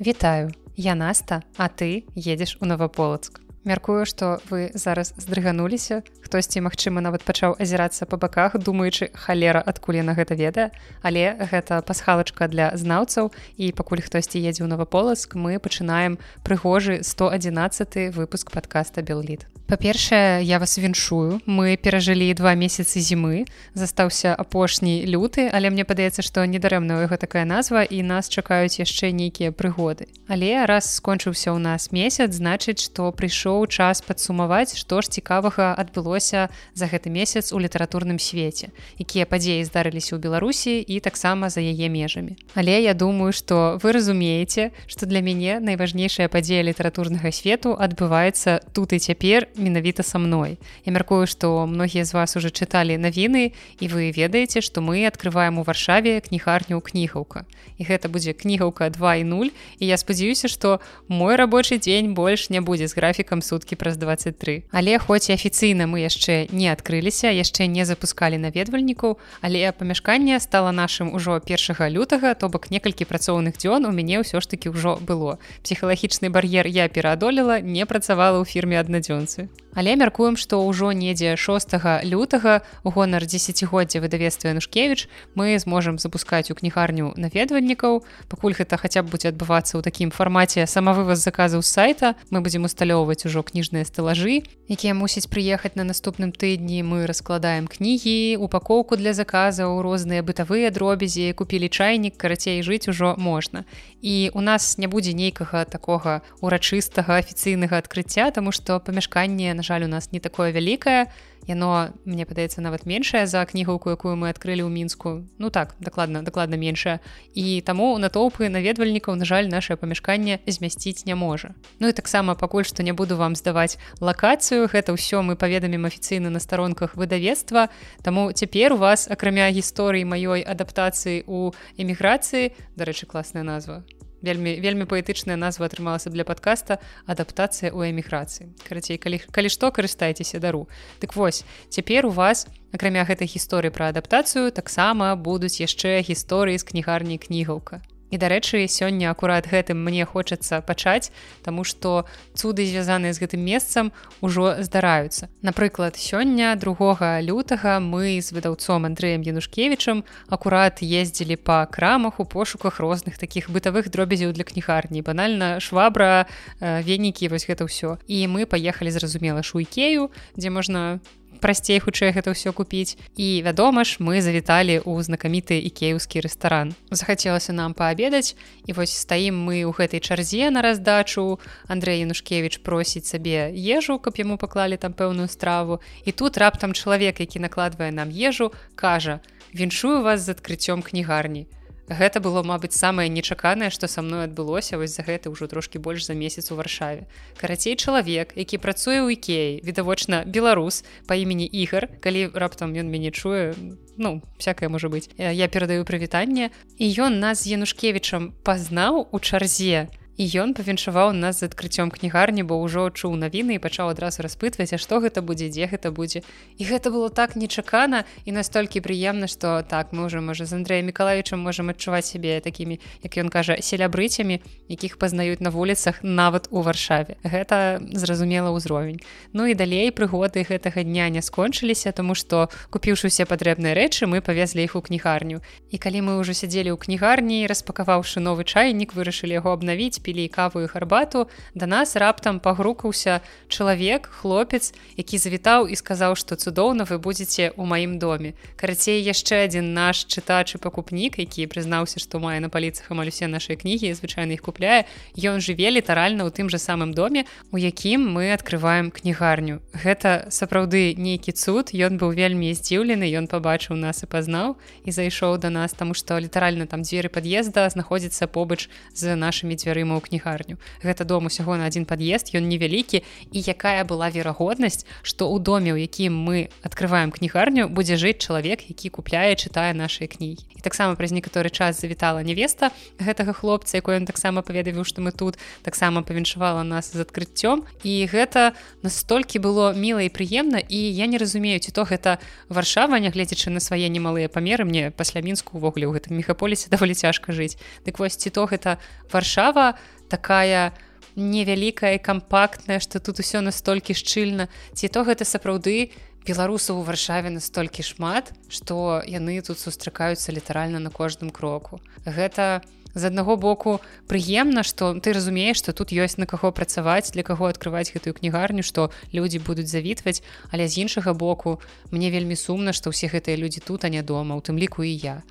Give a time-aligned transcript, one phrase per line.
[0.00, 3.40] Вітаю, я Наста, а ты едзеш у Новополацк.
[3.68, 6.00] Мяркую, што вы зараз здрыгануліся.
[6.24, 10.72] Хтосьці, магчыма, нават пачаў азірацца па баках, думаючы халера, адкуль яна гэта ведае.
[11.04, 13.28] Але гэта пасхалачка для знаўцаў.
[13.60, 16.16] І пакуль хтосьці едзе ў Новополацк, мы пачынаем
[16.48, 21.40] прыгожы 111 выпуск падкаста Белліт па-першае я вас віншую.
[21.44, 23.44] Мы перажылі два месяцы зімы.
[23.74, 29.12] Застаўся апошні люты але мне падаецца што недарэмна яго такая назва і нас чакаюць яшчэ
[29.12, 30.08] нейкія прыгоды.
[30.26, 36.48] Але раз скончыўся ў нас месяц значыць што прыйшоў час падсумаваць што ж цікавага адбылося
[36.74, 41.88] за гэты месяц у літаратурным свеце якія падзеі здарыліся ў беларусі і таксама за яе
[41.88, 48.60] межамі але я думаю што вы разумееце што для мяне найважнейшая падзея літаратурнага свету адбываецца
[48.72, 50.58] тут і цяпер менавіта са мной.
[50.84, 55.58] Я мяркую, што многія з вас уже чыталі навіны і вы ведаеце, што мы открываем
[55.58, 57.44] у варшаве кнігарню кнігаўка.
[57.78, 62.50] І гэта будзе кнігаўка 2 і 0 і я спадзяюся, што мой рабочы дзень больш
[62.50, 64.62] не будзе з графікам суткі праз 23.
[64.70, 70.72] Але хоць і афіцыйна мы яшчэ не адкрыліся, яшчэ не запускалі наведвальнікаў, але памяшканне стала
[70.72, 74.98] нашым ужо першага лютага, то бок некалькі працоўных дзён у мяне ўсё ж таки ўжо
[75.00, 75.38] было.
[75.62, 79.48] Псіхалагічны бар'ер я пераадолела, не працавала ў фірме аднадзёнцы
[79.78, 85.06] але мяркуем што ўжо недзе 6 лютага у гонар десятгоддзя выдавецтва янушкевич
[85.38, 88.02] мы зможам запускаць у кнігарню наведвальнікаў.
[88.26, 93.22] Пакуль гэта хаця б будзе адбывацца ў такім фармаце самавываз заказаў сайта мы будзем усталёўваць
[93.30, 96.82] ужо кніжныя стэлажы якія мусяць прыехаць на наступным тыдні.
[96.82, 103.62] Мы раскладаем кнігі упакоўку для заказаў розныя бытавыя дробязі купілі чайнік карацей жыць ужо можна.
[104.02, 109.84] І у нас не будзе нейкага такога урачыстага афіцыйнага адкрыцця тому што памяшканне на жаль
[109.84, 111.12] у нас не такое вялікае
[111.46, 116.22] яно мне падаецца нават меншае за кнігаўку якую мы адкрылі ў мінску ну так дакладна
[116.22, 117.00] дакладна меншая
[117.34, 121.54] і таму натоўпы наведвальнікаў на жаль наше памяшканне змясціць не можа.
[121.78, 126.30] Ну і таксама пакуль што не буду вам здаваць лакацыю гэта ўсё мы паведамім афіцыйна
[126.30, 127.68] на старонках выдавецтва.
[128.02, 133.84] Таму цяпер у вас акрамя гісторыі маёй адаптацыі у эміграцыі дарэчы класная назва
[134.22, 140.40] вельмі вельмі паэтычная назва атрымалася для подкаста адаптацыя ў эміграцыі карацей калі калі што карыстайцеся
[140.42, 140.68] дару.
[141.00, 146.64] Дык вось цяпер у вас акрамя гэтай гісторыі пра адаптацыю таксама будуць яшчэ гісторыі з
[146.64, 151.10] кнігарні кнігаўка І дарэчы сёння акурат гэтым мне хочацца пачаць
[151.42, 152.04] Таму што
[152.34, 155.28] цуды звязаныя з гэтым месцам ужо здараюцца.
[155.42, 162.80] Напрыклад сёння другога лютага мы з выдаўцом Андреем янушкевичам акурат ездзілі па крамах у пошуках
[162.80, 165.02] розных такіх бытавых дробязяў для кнігарні.
[165.02, 166.26] Банальна швабра
[166.60, 167.98] э, венікі вось гэта ўсё.
[168.08, 171.00] І мы паехалі зразумела шуйкею дзе можна
[171.40, 172.96] прасцей хутчэй гэта ўсё купіць.
[173.16, 176.74] І вядома ж мы завіталі ў знакаміты ікеўскі рэстаран.
[176.90, 178.34] Захацелася нам паабедаць
[178.66, 181.38] і вось стаім мы ў гэтай чарзе на раздачу.
[181.68, 185.80] Андрей янушкевич просіць сабе ежу каб яму паклалі там пэўную страву.
[186.04, 189.20] І тут раптам чалавек які накладвае нам ежу кажа
[189.52, 191.46] віншую вас з адкрыццём кнігарні
[191.88, 196.04] гэта было мабыць самае нечаканае што са мной адбылося вось за гэта ўжо трошкі больш
[196.06, 197.08] за месяц у варшаве.
[197.40, 203.10] Карацей чалавек які працуе ў ікеі відавочна беларус по імені ігар калі раптам ён мяне
[203.10, 203.54] чуе
[203.96, 209.88] ну всякое можа быть я перадаю прывітанне і ён нас з янушкевичам пазнаў у чарзе
[210.18, 214.74] і ён павіншаваў нас з адкрыццём кнігарні бо ўжо чуў навіны і пачаў адразу распытваць
[214.74, 216.26] а што гэта будзе дзе гэта будзе.
[216.58, 220.90] І гэта было так нечакана і настолькі прыемна што так мы уже можа з Андреем
[220.90, 226.66] мікалавічам можемм адчуваць сябе такімі як ён кажа селябрыцямі якіх пазнаюць на вуліцах нават у
[226.66, 227.14] варшаве.
[227.22, 228.98] Гэта зразумела ўзровень.
[229.30, 234.18] Ну і далей прыгоды гэтага дня не скончыліся тому што купіўшы усе патрэбныя рэчы мы
[234.18, 235.46] павезлі іх у кнігарню.
[235.70, 240.64] І калі мы ўжо сядзелі ў кнігарні распакаваўшы новы чайнік вырашылі яго абнавіць пілі каву
[240.64, 243.20] і гарбату да нас раптам пагрукаўся
[243.52, 248.32] чалавек хлопец які завітаў і сказаў што цудоўна вы будзеце ў маім доме.
[248.56, 253.28] Карацей яшчэ адзін наш чытач і пакупнік які прызнаўся што мае на паліцах амаль усе
[253.28, 254.88] нашай кнігі звычайна іх купляе
[255.20, 259.60] ён жыве літаральна ў тым жа самым доме у якім мы открываем кнігарню.
[259.76, 264.56] Гэта сапраўды нейкі цуд ён быў вельмі здзіўлены ён пабачыў нас і пазнаў
[264.88, 269.97] і зайшоў да нас таму што літаральна там дзверы пад'езда знаходзіцца побач з нашымі дзвярыма
[269.98, 270.56] ў кнігарню.
[270.82, 275.74] Гэта дом усяго на один пад'езд ён невялікі і якая была верагоднасць што ў доме
[275.74, 280.46] у якім мы открываем кнігарню будзе жыць чалавек які купляе чытае наши кнігі.
[280.58, 285.12] І таксама праз некаторы час завітала невеста гэтага хлопца якой ён таксама паведавіў што мы
[285.12, 287.66] тут таксама павіншавала нас з адкрыццём.
[287.84, 292.18] І гэта настолькі было міла і прыемна і я не разумею ці то гэта
[292.48, 297.32] варшава нягледзячы на свае немалыя памеры мне пасля мінску увогуле ў гэтым мехаполісе даволі цяжка
[297.32, 297.56] жыць.
[297.86, 298.78] Дык вось ці то гэта
[299.12, 299.78] варшава
[300.08, 300.72] такая
[301.16, 304.48] невялікая кампактная што тут усё настолькі шчыльна.
[304.74, 305.90] Ці то гэта сапраўды
[306.26, 311.80] беларусаў у варшаве настолькі шмат што яны тут сустракаюцца літаральна на кожным кроку.
[312.06, 312.62] Гэта
[312.94, 317.46] з аднаго боку прыемна што ты разумееш што тут ёсць на каго працаваць для каго
[317.50, 321.60] открываць гэтую кнігарню што людзі будуць завітваць але з іншага боку
[321.90, 324.94] мне вельмі сумна што ўсе гэтыя людзі тут а не дома у тым ліку і
[324.94, 325.22] я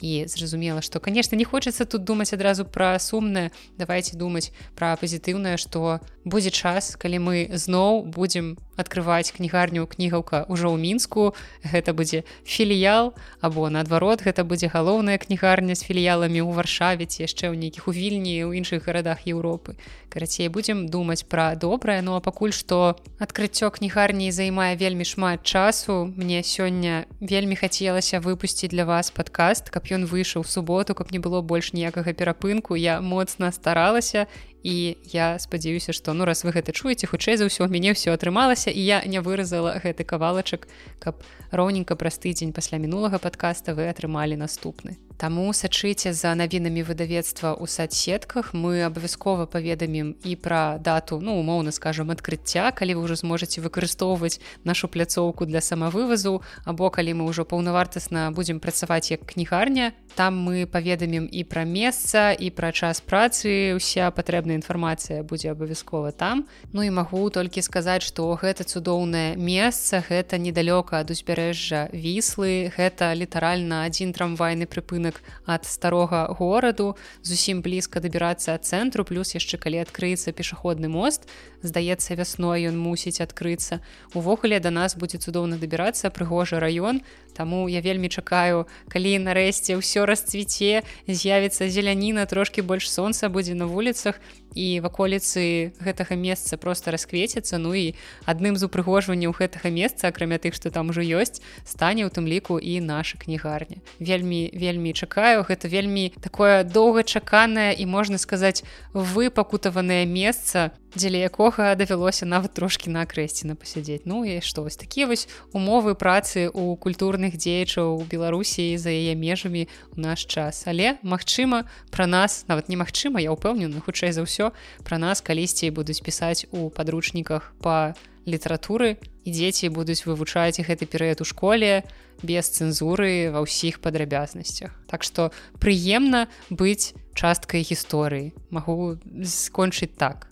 [0.00, 5.56] і зразумела што конечно не хочацца тут думаць адразу пра сумнае давайте думаць пра пазітыўнае
[5.56, 11.34] што будзе час калі мы зноў будзем открываць кнігарню кнігаўка ўжо ў мінску.
[11.64, 17.50] Гэта будзе філіял або наадварот гэта будзе галоўная кнігарня з філіяламі ў варшаве ці яшчэ
[17.50, 19.76] ў нейкіх у вільні ў іншых гарадах Еўропы.
[20.12, 22.00] Карацей будзем думаць пра добрае.
[22.00, 28.70] Ну а пакуль што адкрыццё кнігарні займае вельмі шмат часу мне сёння вельмі хацелася выпусціць
[28.70, 32.76] для вас падкаст каб ён выйшаў суботу каб не было больш ніякага перапынку.
[32.76, 34.26] Я моцна старалася
[34.66, 38.74] і я спадзяюся што ну раз вы гэта чуеце хутчэй за ўсё мяне ўсё атрымалася
[38.74, 40.66] і я не выразала гэты кавалачак
[40.98, 41.22] каб
[41.54, 47.64] роўненька праз тыдзень пасля мінулага падкаста вы атрымалі наступны Таму сачыце за навінамі выдавецтва ў
[47.64, 53.64] садсетках мы абавязкова паведамім і пра дату ну умоўна скажем адкрыцця калі вы ўжо зможаце
[53.64, 54.36] выкарыстоўваць
[54.68, 59.96] нашу пляцоўку для самавывазу або калі мы ўжо паўнавартасна будзем працаваць як кнігарня.
[60.16, 63.72] Там мы паведамім і пра месца і пра час працы.
[63.72, 66.44] Уся патрэбная інфармацыя будзе абавязкова там.
[66.76, 72.68] Ну і магу толькі сказаць што гэта цудоўнае месца гэта недалёка ад узбярэжжа віслы.
[72.76, 79.34] Гэта літаральна адзін трамвайны прыпынак будынак ад старога гораду зусім блізка дабірацца ад цэнтру плюс
[79.34, 81.28] яшчэ калі адкрыецца пешаходны мост
[81.62, 83.80] здаецца вясной ён мусіць адкрыцца.
[84.14, 87.02] Увогуле да нас будзе цудоўна дабірацца прыгожы раён
[87.36, 93.68] Таму я вельмі чакаю калі нарэшце ўсё расцвіце з'явіцца зеляніна трошки больш сонца будзе на
[93.68, 94.16] вуліцах
[94.56, 97.60] і ваколіцы гэтага месца просто расквецяцца.
[97.60, 97.92] Ну і
[98.24, 102.56] адным з упрыгожванняў гэтага месца акрамя тых што там ужо ёсць стане у тым ліку
[102.56, 103.84] і наша кнігарня.
[104.00, 105.44] Вельмі вельмі чакаю.
[105.44, 108.64] Гэта вельмі такое доўгачаканае і можна сказаць
[108.96, 115.06] выпакутаванае месца дзеля якога давялося нават трошки на акрэсціна пасядзець ну і што вось такія
[115.06, 120.64] вось умовы працы у культурных дзеячаў у беларусі за яе межамі у наш час.
[120.66, 124.45] Але Мачыма пра нас нават немагчыма я ўпэўнены хутчэй за ўсё
[124.84, 127.94] пра нас калісьці будуць пісаць у падручніках по
[128.26, 131.86] літаратуры і дзеці будуць вывучаць гэты перыяд у школе
[132.22, 135.30] без цэнзуры ва ўсіх падрабязнасцях Так што
[135.62, 140.26] прыемна быць часткай гісторыі магу скончыць так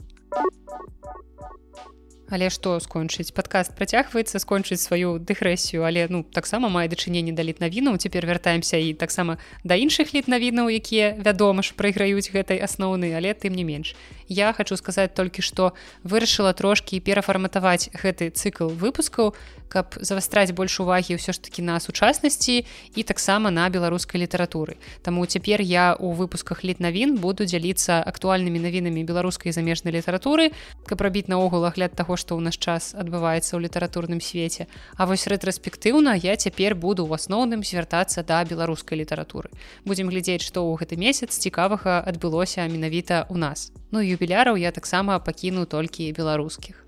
[2.31, 3.33] Але што скончыць?
[3.37, 8.95] Падкаст працягваецца скончыць сваю дэгрэсію але ну таксама мае дачыненне да літнавінаў цяпер вяртаемся і
[8.95, 13.93] таксама да іншых літнавінаў якія вядома ж прайграюць гэтай асноўны але тым не менш
[14.29, 15.73] я хочу сказаць толькі што
[16.05, 19.35] вырашыла трошкі перафарматаваць гэты цыкл выпускаў
[19.75, 22.63] каб завастраць больш увагі ўсё ж таки на сучаснасці
[22.95, 24.79] і таксама на беларускай літаратуры.
[25.03, 30.55] Таму цяпер я у выпусках літнавін буду дзяліцца актуальнымі навінамі беларускай замежнай літаратуры
[30.87, 34.71] каб рабіць наогул агляд таго што ў наш час адбываецца ў літаратурным свеце.
[34.95, 39.51] А вось рэтраспектыўна я цяпер буду ў асноўным звяртацца да беларускай літаратуры.
[39.83, 43.75] Будзем глядзець што ў гэты месяц цікавага адбылося менавіта у нас.
[43.91, 46.81] Ну юбіляраў я таксама пакіну толькі беларускіх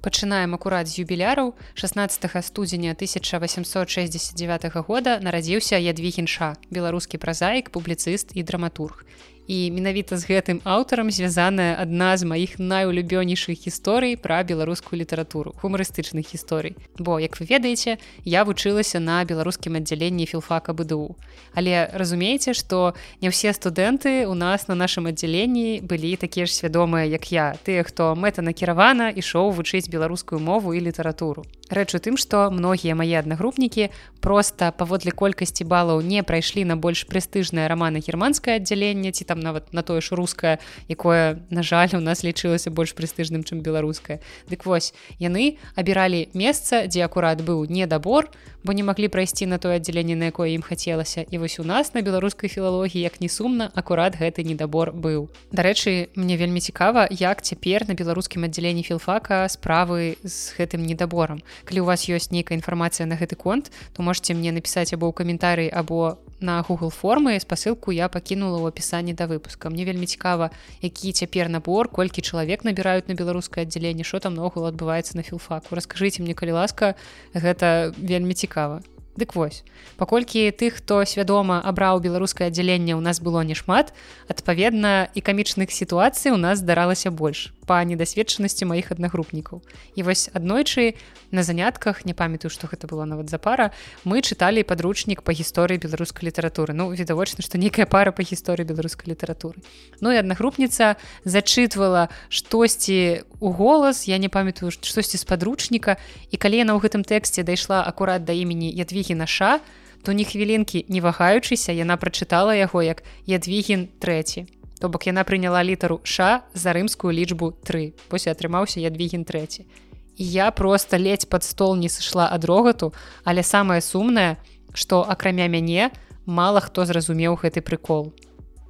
[0.00, 9.04] пачынаем акурат з юбіляраў 16 студзеня 1869 года нарадзіўся ядвігенша беларускі празаік публіцыст і драматург
[9.50, 16.30] і менавіта з гэтым аўтарам звязаная адна з маіх найулюбёнейшых гісторый пра беларускую літаратуру гумарыстычных
[16.30, 16.78] гісторый.
[16.94, 21.18] Бо як вы ведаеце я вучылася на беларускім аддзяленні філфака бДУ.
[21.50, 27.10] Але разумееце што не ўсе студэнты у нас на нашым аддзяленні былі такія ж свядомыя
[27.10, 27.58] як я.
[27.66, 33.18] Тыя хто мэтанакіравана ішоў вучыць беларускую мову і літаратуру рэч у тым што многія мае
[33.22, 33.88] аднагрупнікі
[34.20, 39.72] просто паводле колькасці балаў не прайшлі на больш прэстыжнае рамана германскае аддзяленне ці там нават
[39.72, 40.58] на тое ж рускае
[40.88, 44.20] якое на жаль у нас лічылася больш прэстыжным чым беларускае.
[44.50, 48.28] Дык вось яны абіралі месца дзе акурат быў недабор
[48.64, 51.24] бо не маглі прайсці на тое аддзяленне на якое ім хацелася.
[51.30, 55.30] І вось у нас на беларускай філалогіі як не сумна акурат гэты недабор быў.
[55.52, 61.80] Дарэчы мне вельмі цікава як цяпер на беларускім аддзяленні філфака справы з гэтым недаборам калі
[61.80, 65.68] у вас ёсць нейкая інфармацыя на гэты конт то можете мне напісаць або ў каментарый
[65.68, 67.38] або на google формы.
[67.38, 69.70] Спасылку я пакінула ў апісанні да выпуска.
[69.70, 70.50] Мне вельмі цікава
[70.80, 75.76] які цяпер набор колькі чалавек набіраюць на беларускае аддзяленне що там ногул адбываецца на філфаку.
[75.76, 76.96] Расскажыце мне калі ласка
[77.34, 78.82] гэта вельмі цікава.
[79.16, 79.62] Дык вось
[80.00, 83.92] паколькі тых хто свядома абраў беларускае аддзяленне ў нас было немат
[84.32, 89.62] адпаведна і камічных сітуацый у нас здаралася больш па недасведчанасці маіх аднагрупнікаў.
[89.94, 90.94] І вось аднойчы
[91.30, 93.70] на занятках не памятаю што гэта было нават за пара
[94.04, 96.74] мы чыталі падручнік па гісторыі беларускай літаратуры.
[96.74, 99.58] Ну відавочна што нейкая пара па гісторыі беларускай літаратуры.
[99.98, 100.94] Ну і аднагрупніца
[101.26, 105.98] зачытвала штосьці у голас я не памятаю штосьці з падручніка.
[106.30, 109.60] І калі яна ў гэтым тэксце дайшла акурат да імені ядві ядвігіна ша
[110.02, 114.46] то ні хвілінкі не вагаючыся яна прачытала яго як ядвігін трэці
[114.80, 119.68] то бок яна прыняла літару ша за рымскую лічбу 3 пось атрымаўся ядвігін трэці
[120.16, 122.92] і я просто ледзь пад стол не сышла ад рогату
[123.24, 124.36] але самае сумнае
[124.72, 125.90] што акрамя мяне
[126.26, 128.14] мала хто зразумеў гэты прыкол.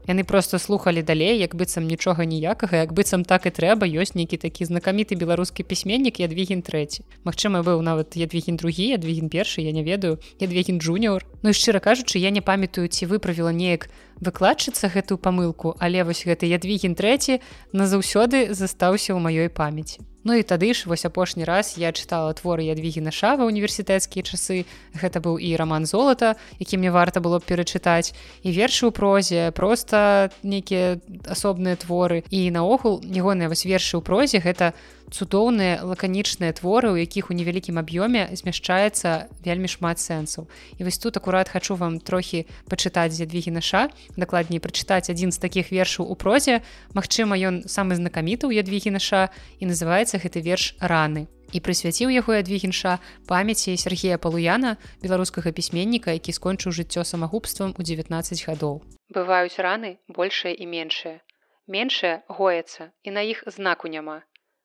[0.08, 4.40] Яны просто слухали далей як быццам нічога ніякага як быццам так і трэба ёсць нейкі
[4.40, 9.84] такі знакаміты беларускі пісьменнік ядвігін трэці Мачыма быў нават ядвігін другі ядвігін першы я не
[9.84, 11.26] ведаю ядвігін джуніор.
[11.42, 13.90] Ну і шчыра кажучы я не памятаю ці выправіла неяк
[14.20, 17.40] выкладчыцца гэтую памылку але вось гэты ядвігін трэці
[17.72, 20.04] назаўсёды застаўся ў маёй памяці.
[20.24, 24.68] Ну і тады ж вось апошні раз я чытала творы ядвігі на шава універсітэцкія часы.
[24.92, 28.12] Гэта быў і роман золата які мне варта было б перачытаць
[28.44, 32.22] і вершы ў прозе просто нейкія асобныя творы.
[32.28, 34.76] І наогул ягоныя вось вершы ў прозе гэта
[35.10, 40.46] цудоўныя лаканічныя творы у якіх у невялікім аб'ёме змяшчаецца вельмі шмат сэнсаў.
[40.78, 45.74] І вось тут акурат хачу вам трохі пачытаць ядвігі наша дакладней прачытаць адзін з такіх
[45.74, 46.62] вершаў у прозе.
[46.94, 51.26] Мачыма ён самы знакаміты ў ядвігі наша і называецца гэты верш раны
[51.58, 58.86] прысвяціў яго адвігенша памяці Сергея палуяна беларускага пісьменніка які скончыў жыццё самагубствам у 19 гадоў.
[59.10, 61.18] Бываюць раны большая і меншая
[61.66, 64.22] меншая гоецца і на іх знаку няма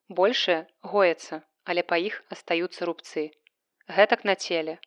[0.08, 3.30] большая гоецца але па іх астаюцца рубцы.
[3.96, 4.78] Гэтак на целе.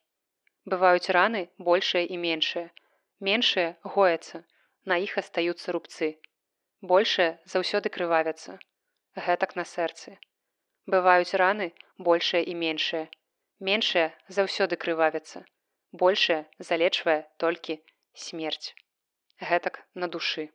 [0.66, 2.70] Бываюць раны большая і меншая
[3.20, 4.44] меншая гоецца
[4.86, 6.10] на іх астаюцца рубцы.
[6.82, 8.60] Большая заўсёды крывавяцца.
[9.28, 10.18] Гэтак на сэрцы.
[10.86, 13.08] Бываюць раны большая і меншая
[13.60, 14.08] меншая
[14.40, 15.44] заўсёды крывавіцца
[15.92, 17.80] большая залечвае толькі
[18.14, 18.76] смерць.
[19.52, 20.50] Гэтак на душы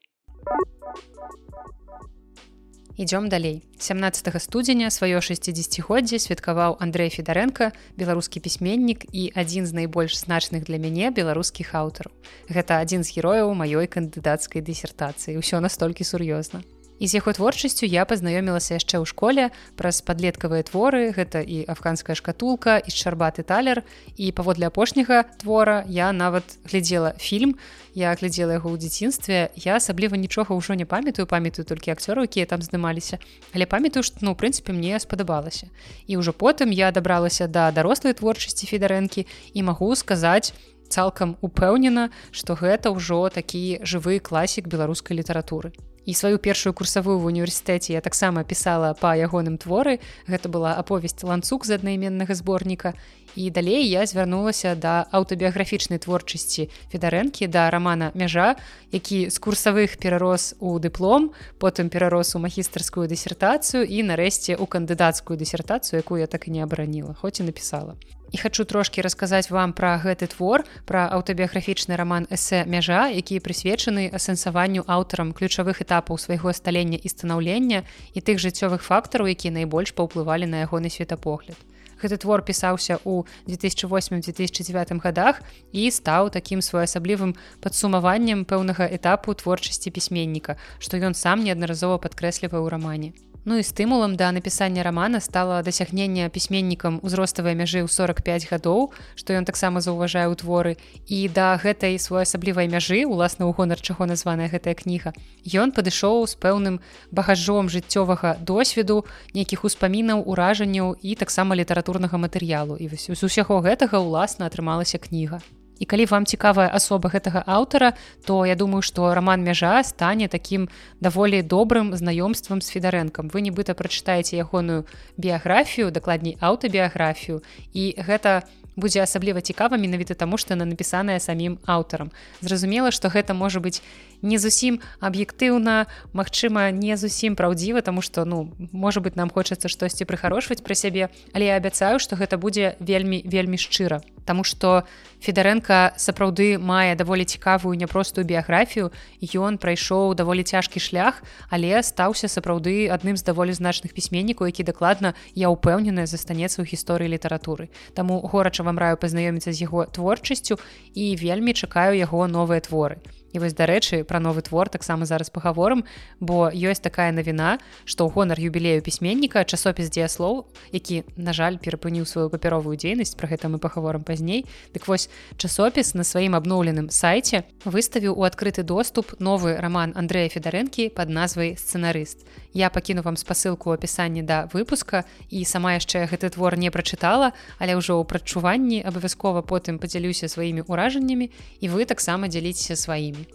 [2.98, 3.62] ідём далей.
[3.78, 10.78] 17 студзеня сваё 60годдзе святкаваў Андрей федарэнка беларускі пісьменнік і адзін з найбольш значных для
[10.78, 12.12] мяне беларускіх аўтараў.
[12.48, 15.38] Гэта адзін з герояў маёй кандыдацкай дысертацыі.
[15.38, 16.62] Ўсё настолькі сур'ёзна
[16.98, 22.14] І з яго творчасцю я пазнаёмілася яшчэ ў школе праз падлеткавыя творы гэта і афганская
[22.14, 23.82] шкатулка і шарбаты талер.
[24.14, 27.58] І паводле апошняга твора я нават глядзела фільм
[27.94, 29.50] я глядзела яго ў дзяцінстве.
[29.58, 33.18] Я асабліва нічога ўжо не памятаю памятаю толькі акцёры якія там здымаліся.
[33.54, 35.70] Але памятаю што ну прынцыпе мне спадабалася.
[36.06, 40.54] І ўжо потым я дабралася да дарослай творчасці федарэнкі і магу сказаць
[40.90, 45.74] цалкам упэўнена што гэта ўжо такі жывы класік беларускай літаратуры
[46.06, 50.00] і сваю першую курсавую в універсітэце я таксама пісала па ягоным творы.
[50.28, 52.94] Гэта была аповесць ланцуг з аднайменнага зборніка.
[53.34, 58.54] І далей я звярнулася да аўтабіяграфічнай творчасці федарэнкі да рамана мяжа
[58.94, 65.34] які з курсавых перарос у дыплом потым перарос у магістарскую дысертацыю і нарэшце у кандыдацкую
[65.34, 67.98] дысертацыю якую я так і не абараніла хоць і напісала
[68.34, 74.10] і хачу трошки расказаць вам пра гэты твор пра аўтабіяграфічны роман эсэ мяжа які прысвечаны
[74.18, 80.50] асэнсаванню аўтарам ключавых этапаў свайго сталення і станаўлення і тых жыццёвых фактараў якія найбольш паўплывалі
[80.50, 81.54] на ягоны светапогляд.
[82.02, 85.38] Гэты твор пісаўся ў 2008-2009 годах
[85.70, 92.66] і стаў такім своеасаблівым падсумаваннем пэўнага этапу творчасці пісьменніка што ён сам неаднаразова падкрэслівае ў
[92.66, 93.14] рамане
[93.44, 99.36] Ну і стымулам да напісання рамана стала дасягнення пісьменнікам узроставай мяжы ў 45 гадоў, што
[99.36, 100.72] ён таксама заўважае ў творы
[101.12, 105.12] і да гэтай своеасаблівай мяжы уласна ў гонар чаго названая гэтая кніга.
[105.44, 106.80] Ён падышоў з пэўным
[107.12, 109.04] багажом жыццёвага досведу,
[109.36, 112.80] нейкіх успамінаў, уражанняў і таксама літаратурнага матэрыялу.
[112.80, 115.44] І вось з усяго гэтага ўласна атрымалася кніга
[115.78, 117.94] і калі вам цікавая асоба гэтага аўтара
[118.26, 120.68] то я думаю што роман мяжа стане такім
[121.00, 123.28] даволі добрым знаёмствам з федарэнкам.
[123.28, 127.42] Вы нібыта прачытаеце ягоную біяграфію дакладней аўтабіяграфію
[127.74, 132.10] і гэта будзе асабліва цікава менавіта таму што на напісаная самім аўтарам.
[132.40, 133.82] Зразумела што гэта можа быць
[134.24, 140.08] не зусім аб'ектыўна Мачыма не зусім праўдзіва тому что ну можа быть нам хочацца штосьці
[140.08, 144.84] прыхарошваць пра сябе але я абяцаю што гэта будзе вельмі вельмі шчыра Таму што
[145.20, 148.90] Федарэнка сапраўды мае даволі цікавую няпростую біяграфію.
[149.20, 155.14] Ён прайшоў даволі цяжкі шлях, але стаўся сапраўды адным з даволі значных пісьменнікаў, які дакладна
[155.36, 157.68] я ўпэўненая застанецца ў гісторыі літаратуры.
[157.92, 160.56] Таму горача вам раю пазнаёміцца з яго творчасцю
[160.92, 163.00] і вельмі чакаю яго новыя творы.
[163.34, 165.82] І вось дарэчы пра новы твор таксама зараз пагаворым
[166.22, 172.06] бо ёсць такая навіна што ў гонар юбілею пісьменніка часопіс дзеяслоў які на жаль перапыніў
[172.06, 174.46] сваю папяровую дзейнасць про гэта мы пагаворам пазней.
[174.70, 180.94] Дык вось часопіс на сваім абноўленым сайце выставіў у адкрыты доступ новы роман Андрэя федарэнкі
[180.94, 182.22] под назвай сцэнарыст
[182.54, 187.74] я пакіну вам спасылку опісанні да выпуска і сама яшчэ гэты твор не прачытала але
[187.74, 191.28] ўжо ў прачуванні абавязкова потым падзялюся сваімі ўражаннямі
[191.60, 193.26] і вы таксама дзяліцеся сваімі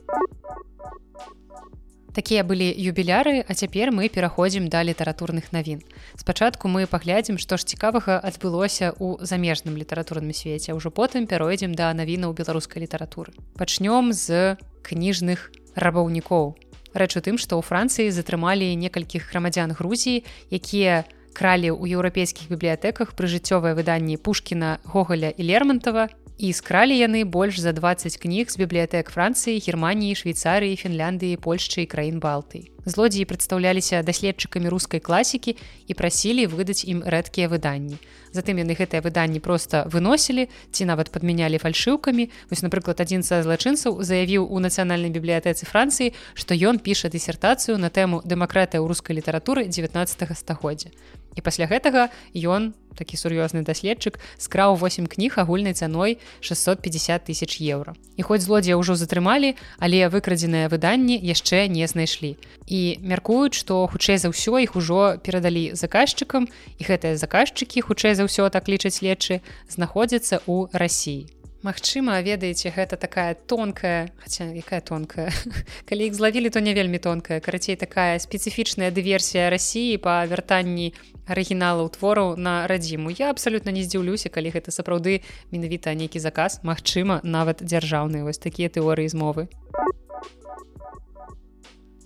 [2.19, 5.85] Такія былі юбіляры, а цяпер мы пераходзім да літаратурных навін.
[6.17, 11.93] Спачатку мы паглядзім, што ж цікавага адбылося ў замежным літаратурным свеце, ўжо потым пяройдзем да
[11.93, 13.31] навінаў беларускай літаратуры.
[13.55, 16.55] Пачнём з кніжных рабаўнікоў.
[16.93, 23.15] Рэч у тым, што ў Францыі затрымалі некалькіх грамадзян Грузіі, якія кралі ў еўрапейскіх бібліятэках
[23.15, 26.09] прыжыццёвае выданні Пушкіна Гогаля і Лермонтова
[26.39, 31.91] і скралі яны больш за 20 кніг з бібліятэк Францыі, Геррманіі, Швейцарыі, Фінляндыі, Польшчы і
[31.91, 32.71] краін Балтыі.
[32.87, 37.99] Злодзеі прадстаўляліся даследчыкамі рускай класікі і прасілі выдаць ім рэдкія выданні.
[38.31, 42.31] Затым яны гэтыя выданні проста выносілі ці нават падмянялі фальшыўкамі.
[42.47, 47.91] Вось напрыклад, адзін са злачынцаў заявіў у нацыянальнай бібліятэцы Францыі, што ён піша дысертацыю на
[47.91, 50.95] тэму дэмакратыя ў рускай літаратуры 19 стагоддзя.
[51.35, 57.95] І пасля гэтага ён такі сур'ёзны даследчык скраў 8 кніг агульнай цаной 650 тысяч еўра.
[58.19, 62.35] І хоць злодзея ўжо затрымалі, але выкрадзеныя выданні яшчэ не знайшлі.
[62.67, 68.27] І мяркуюць, што хутчэй за ўсё іх ужо перадалі заказчыкам і гэтыя заказчыкі хутчэй за
[68.27, 69.39] ўсё так лічаць лечы
[69.71, 71.38] знаходзяцца ў рассіі.
[71.59, 75.27] Магчыма, ведаеце, гэта такая тонкая, хаця якая тонкая.
[75.89, 77.43] Калі іх злавілі, то не вельмі тонкая.
[77.43, 80.95] Карацей такая спецыфічная дыверсія рассіі па вяртанні
[81.27, 83.11] арыгіналаў твораў на радзіму.
[83.11, 85.19] Я абсалютна не здзіўлюся, калі гэта сапраўды
[85.51, 89.51] менавіта нейкі заказ, магчыма, нават дзяржаўныя вось такія тэорыі змовы.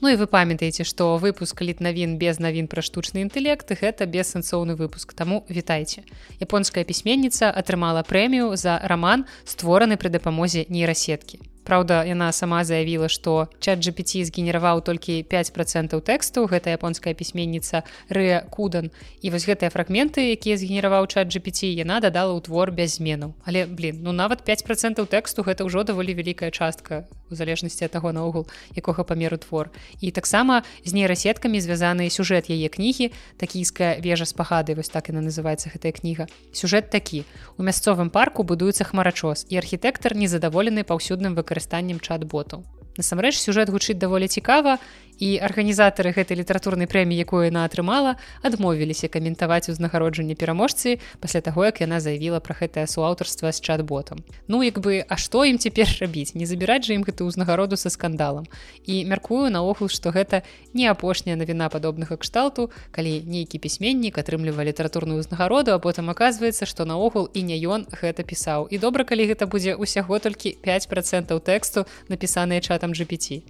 [0.03, 4.75] Ну і вы памятаеце, што выпуск літ навін без навін пра штучны інтэлект гэта бессэнсоўны
[4.75, 5.13] выпуск.
[5.15, 6.03] Таму вітайце.
[6.43, 11.39] Японская пісьменніца атрымала прэмію за раман, створаны пры дапамозе нейрасеткі.
[11.63, 18.43] Праўда, яна сама заявіла, што чат GPT згенераваў толькі 5% тэксту, гэта японская пісьменніца Рэа
[18.51, 18.91] Кудан.
[19.21, 23.33] І вось гэтыя фрагменты, якія згенераваў чат GPT, яна дадала ў твор без зменаў.
[23.47, 28.13] Але блин, ну нават 5% тэксту гэта ўжо даволі вялікая частка у залежнасці ад таго
[28.13, 28.45] наогул,
[28.77, 29.73] якога памеру твор.
[29.99, 33.09] І таксама з нейрасеткамі звязаны сюжэт яе кнігі,
[33.41, 36.29] такійская вежа спагады, вось так яна называецца гэтая кніга.
[36.53, 37.25] Сюжэт такі.
[37.57, 42.65] У мясцовым парку будуецца хмарачос і архітэктар незадаволены паўсюдным выкарыстаннем выкарыстаннем чат-ботаў.
[42.97, 44.81] Насамрэч сюжэт гучыць даволі цікава
[45.23, 51.79] і арганізатары гэтай літаратурнай прэміі якую яна атрымала адмовіліся каментаваць узнагароджанне пераможцы пасля таго як
[51.79, 54.19] яна заявіла пра гэтае суаўтарства з чат-ботам.
[54.51, 56.35] Ну як бы а што ім цяпер рабіць?
[56.35, 58.43] Не забіраць жа ім гэту ўзнагароду са скандалам.
[58.83, 60.43] І мяркую наогул што гэта
[60.75, 66.83] не апошняя навіна падобнага кшталту калі нейкі пісьменнік атрымлівае літаратурную ўзнагароду а потым аказваецца што
[66.83, 68.67] наогул і не ён гэта пісаў.
[68.67, 73.47] І добра калі гэта будзе ўсяго толькі 5 процентаў тэксту напісаныя чатам GPT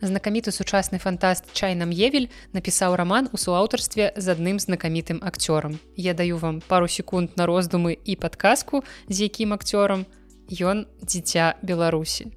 [0.00, 5.82] Знакаміты сучасны фантаст чайнам Евель напісаў раман у суаўтарстве з адным знакамітым акцёрам.
[5.96, 10.06] Я даю вам пару секунд на роздумы і падказку, з якім акцёрам
[10.54, 12.30] ён дзіця Беларусі.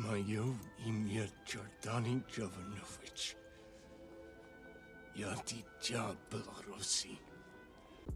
[0.00, 0.56] Маё
[0.88, 3.36] імя Джордані Джаванович.
[5.16, 7.12] Я дзіця Беларусі.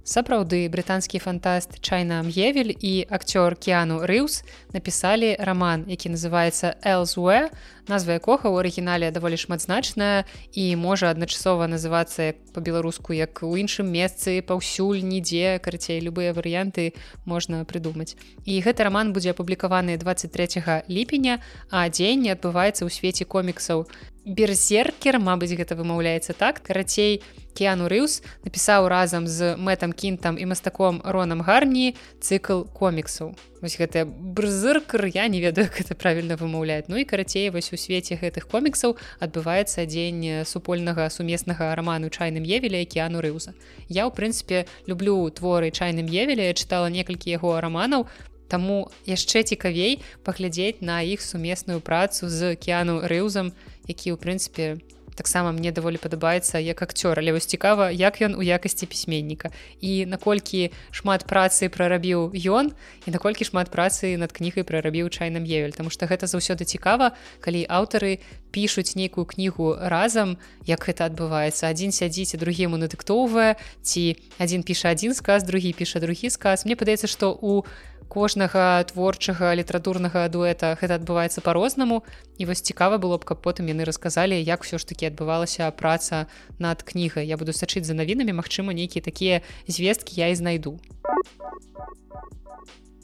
[0.01, 4.41] Сапраўды брытанскі фантаст Чайна М'евель і акцёр Кіану Рыус
[4.73, 7.53] напісалі раман, які называецца Элзуэ,
[7.85, 10.25] назва якога ў арыгінале даволі шматзначная
[10.57, 16.97] і можа адначасова называцца па-беларуску як у іншым месцы паўсюль нідзе карацей любыя варыянты
[17.29, 18.17] можна прыдумаць.
[18.49, 23.85] І гэты раман будзе апублікаваны 23 ліпеня, а дзень не адбываецца ў свеце коміксаў
[24.25, 26.63] берзеркер Мабыць гэта вымаўляецца так.
[26.63, 27.23] Карацей
[27.55, 34.07] кіяну рыус напісаў разам з мэтам кінтам і мастаком ронам гарні цыкл коміксаў вось гэтая
[34.07, 38.97] брзыркр я не ведаю это правильно вымаўляет Ну і карацей вось у свеце гэтых коміксаў
[39.21, 43.55] адбываецца дзень супольнага сумеснага раману чайным евеля кіяну рыуза
[43.89, 48.07] я ў прынцыпе люблю творы чайным евеля чытала некалькі яго раманаў
[48.51, 53.55] Таму яшчэ цікавей паглядзець на іх сумесную працу з кіяну рыўзам
[53.91, 54.79] які ў прынцыпе
[55.21, 59.53] таксама мне даволі падабаецца як акцёр але вось цікава як ён у якасці пісьменніка
[59.85, 62.73] і наколькі шмат працы прарабіў ён
[63.05, 65.77] і наколькі шмат працы над кнігай прарабіў чайным евель.
[65.77, 67.13] Тому что гэта заўсёды цікава
[67.45, 71.69] калі аўтары пішуць нейкую кнігу разам як гэта адбываецца.
[71.69, 76.65] Адзін сядзіць і другі ему надыктоўвае ці адзін піша адзін сказ другі піша другі сказ.
[76.65, 77.69] Мне падаецца што у
[78.11, 80.75] кожнага творчага літаратурнага дуэта.
[80.75, 82.03] Гэта адбываецца по-рознаму
[82.43, 86.27] і вось цікава было б каб потым яны расказалі як все ж таки адбывалася праца
[86.59, 87.31] над кнігай.
[87.31, 90.83] Я буду сачыць за навінамі Мачыма нейкія такія звесткі я і знайду.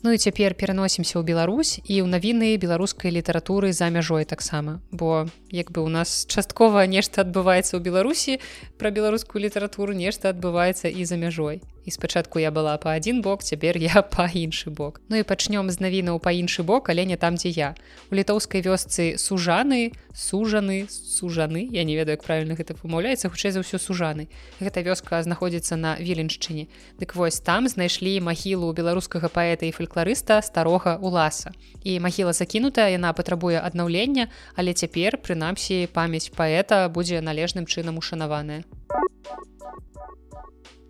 [0.03, 4.83] Ну і цяпер пераносімся ў Беларусь і ў навіны беларускай літаратуры за мяжой таксама.
[4.91, 8.39] Бо як бы у нас часткова нешта адбываецца ў беларусі
[8.79, 13.47] пра беларускую літаратуру нешта адбываецца і за мяжой і спачатку я была па адзін бок
[13.47, 15.01] цяпер я па іншы бок.
[15.09, 17.71] Ну і пачнём з навінаў па іншы бок але не там дзе я.
[18.11, 23.63] У літоўскай вёсцы сужаны сужаны сужаны я не ведаю як правильно гэта памаўляецца хутчэй за
[23.63, 24.27] ўсё сужаны.
[24.59, 26.67] Гэта вёска знаходзіцца на віленшчыне
[26.99, 31.55] дык вось там знайшлі магілу беларускага паэта і фальклорыста старога уласа.
[31.87, 34.27] І магіла закінутая яна патрабуе аднаўлення
[34.59, 38.67] але цяпер прынамсі памяць паэта будзе належным чынам ушанаваная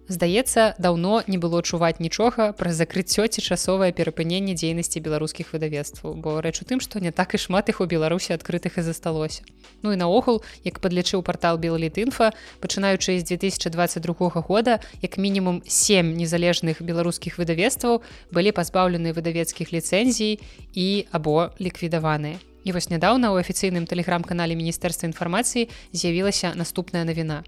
[0.09, 6.39] Здаецца, даўно не было чуваць нічога пра закрыццё ці часовае перапыненне дзейнасці беларускіх выдавецтваў, бо
[6.39, 9.43] рэч у тым, што не так і шмат іх у Беларусі адкрытых і засталося.
[9.83, 12.31] Ну і наогул, як падлічыў партал Белалітынфа,
[12.63, 20.39] пачынаючы з 2022 года, як мінімум сем незалежных беларускіх выдавецтваў былі пазбаўлены выдавецкіх ліцэнзій
[20.75, 22.39] і або ліквідаваныя.
[22.67, 27.43] І вось нядаўна ў афіцыйным тэлеграм-канале міністэрства інфармацыі з'явілася наступная навіна.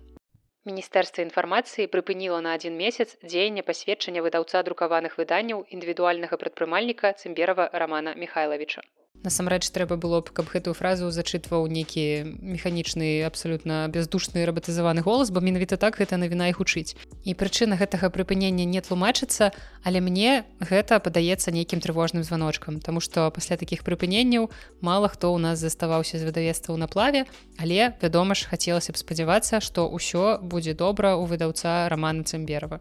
[0.68, 8.14] Міністэрства інфармацыі прыпыніла на адзін месяц дзеянне пасведчання выдаўца друкаваных выданняў індывідуальнага прадпрымальніка цымберава рамана
[8.24, 8.82] михайловича
[9.24, 15.40] насамрэч трэба было б каб гэтую фразу зачытваў нейкі механічны абсалютна бездушны рабатызаваны голас бо
[15.40, 19.50] менавіта так гэта навіна і гучыць і прычына гэтага прыпынення не тлумачыцца
[19.82, 24.50] але мне гэта падаецца нейкім трывожным званочкам Таму што пасля такіх прыпыненняў
[24.80, 27.26] мала хто ў нас заставаўся з выдавецтва на плаве
[27.58, 32.78] але вядома ж хацелася б спадзявацца што ўсё будзе добра у выдаўца романа цымберова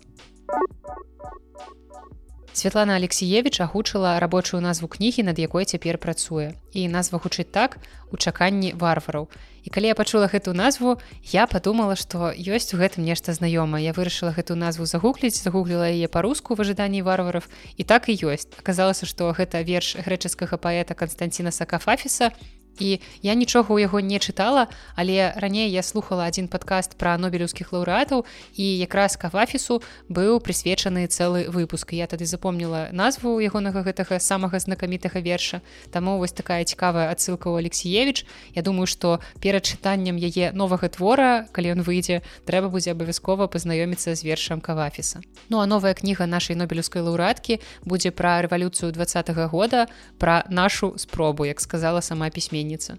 [2.58, 6.58] Святлана Алексеевич агучыла рабочую назву кнігі, над якой цяпер працуе.
[6.74, 7.78] І назва гучыць так
[8.10, 9.30] у чаканні варвараў.
[9.62, 13.78] І калі я пачула гэтую назву, я падумала, што ёсць у гэтым нешта знаёма.
[13.78, 17.46] Я вырашыла гэтую назву загугліць, загугліла яе па-руску в ожиданні варваров.
[17.78, 18.50] І так і ёсць.
[18.58, 22.34] Аказалася, што гэта верш грэчаскага паэта Канстанціна Сакафафіса,
[22.80, 27.74] і я нічога ў яго не чытала але раней я слухала адзін падкаст пра нобелеўскіх
[27.74, 31.92] лаўрэатаў і якраз кавафісу быў прысвечаны цэлы выпуск.
[31.94, 35.62] Я тады запомніла назву ягонага гэтага самага знакамітага верша.
[35.92, 41.48] Таму вось такая цікавая адсылка ў алексеевич Я думаю што перад чытаннем яе новага твора
[41.52, 46.56] калі ён выйдзе трэба будзе абавязкова пазнаёміцца з вершам кавафіса Ну а новая кніга нашай
[46.56, 49.88] нобелеўскай лаўрэаткі будзе пра рэвалюцыю два -го года
[50.18, 52.98] пра нашу спробу як сказала сама пісьменніца пісьменніца.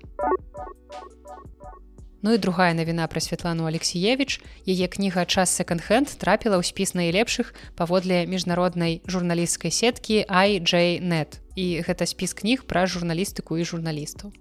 [2.23, 7.55] Ну і другая навіна пра Святлану Алексеевич, яе кніга час секонд-хенд трапіла ў спіс найлепшых
[7.79, 11.39] паводле міжнароднай журналісцкай сеткі IJnet.
[11.55, 14.35] І гэта спіс кніг пра журналістыку і журналістаў.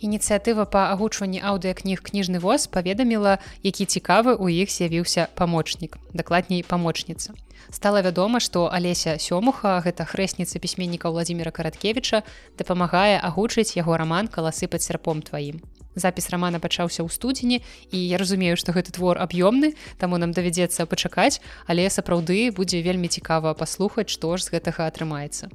[0.00, 7.36] Ініцыятыва па агучванні аўдыакніг кніжны воз паведаміла, які цікавы ў іх з'явіўся памочнік, дакладней памочніца.
[7.68, 12.24] Стала вядома, што Алеся сёмуха гэта хрэсніца пісьменніка Владзіміра Караткевіча
[12.56, 15.60] дапамагае агучыць яго раман каласы пад серпом тваім.
[15.94, 17.60] Запіс рамана пачаўся ў студзені
[17.92, 23.12] і я разумею, што гэты твор аб'ёмны, таму нам давядзецца пачакаць, але сапраўды будзе вельмі
[23.12, 25.52] цікава паслухаць, што ж з гэтага атрымаецца.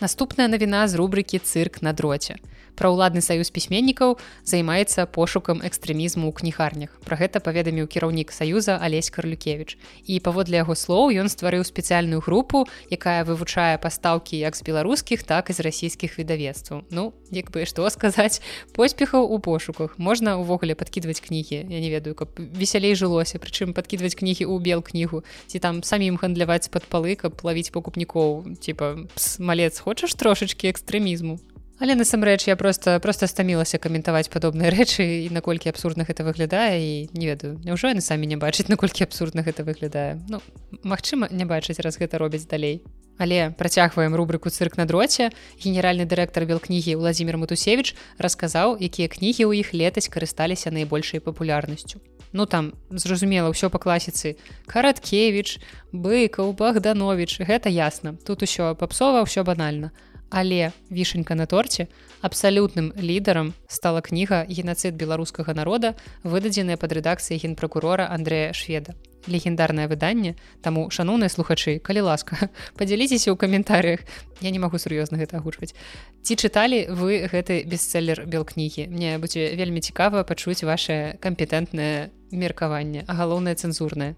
[0.00, 2.36] Наступная навіна з рубрыкі цырк на дроце
[2.76, 6.92] пра ўладны саюз пісьменнікаў займаецца пошукам экстрэмізму ў кнігарнях.
[7.02, 9.80] Пра гэта паведаміў кіраўнік саюза Алесь Карлюкевич.
[10.04, 15.50] І паводле яго слоў ён стварыў спецыяльную групу, якая вывучае пастаўкі як з беларускіх, так
[15.50, 16.84] і з расійскіх выдавецтваў.
[16.92, 18.44] Ну як бы што сказаць
[18.76, 21.66] поспехаў у пошуках можна ўвогуле падкідваць кнігі.
[21.66, 26.20] Я не ведаю, каб весялей жылося, прычым падкідваць кнігі ў бел кнігу ці там самім
[26.20, 29.08] гандляваць пад палы, каб плавіць покупнікоў типа
[29.38, 31.40] малец хочаш трошачки экстрэмізму
[31.78, 36.92] Але насамрэч я просто просто стамілася каментаваць падобныя рэчы і наколькі абсурдна гэта выглядае і
[37.12, 40.20] не ведаю няўжо яны самі не бачаць наколькі абсурдна гэта выглядае.
[40.28, 40.40] Ну
[40.82, 42.80] Мачыма не бачыць раз гэта робяць далей.
[43.18, 49.60] Але працягваем рубрыку цырк на дроце генеральны дырэктар белкнігі владимир матусевич расказаў якія кнігі ў
[49.60, 52.00] іх летась карысталіся найбольшай папулярнасцю.
[52.32, 54.36] Ну там зразумела ўсё па класіцы.
[54.64, 55.60] Караткевич
[55.92, 58.16] быкаў богданович гэта ясна.
[58.24, 59.92] Тут усё папсова ўсё банальна
[60.30, 61.86] але вішенька на торце
[62.22, 68.94] абсалютным лідарам стала кніга генацыд беларускага народа выдадзеная пад рэдакцыяй генпракурора Андрэя шведа.
[69.26, 74.00] Легендарнае выданне таму шаноўныя слухачы калі ласка подзяліцеся ў каментарях
[74.40, 75.74] я не магу сур'ёзна гэта агучваць.
[76.22, 83.04] Ці чыталі вы гэты бестселлер бел кнігі мне будзе вельмі цікава пачуць ваше кампетэнтнае меркаванне
[83.06, 84.14] а галоўнае цэнзурнае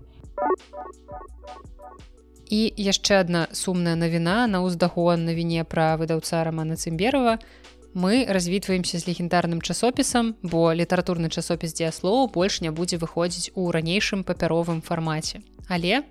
[2.50, 7.38] і яшчэ адна сумная навіна на ўздагон навіне пра выдаўца рамана цымберова
[7.94, 14.24] мы развітваемся з легендарным часопісам бо літаратурны часопіс дзеяслоў больш не будзе выходзіць у ранейшым
[14.24, 15.40] папяровым фармаце.
[15.68, 16.04] Але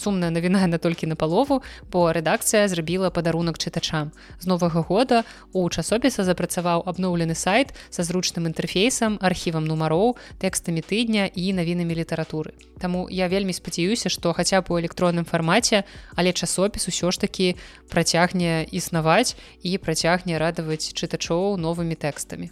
[0.00, 1.60] сумная навіна на толькі на палову
[1.92, 8.48] бо рэдакцыя зрабіла падарунак чытачам з новага года у часопіса запрацаваў абноўлены сайт са зручным
[8.48, 12.56] інтэрфейсам архівам нумароў тэкстамі тыдня і навінамі літаратуры.
[12.80, 15.84] Таму я вельмі спадзяюся што хаця б у электронным фармаце
[16.16, 17.56] але часопіс усё ж такі
[17.92, 22.48] працягне існаваць і працягне радаваць чытачоў новымі тэкстамі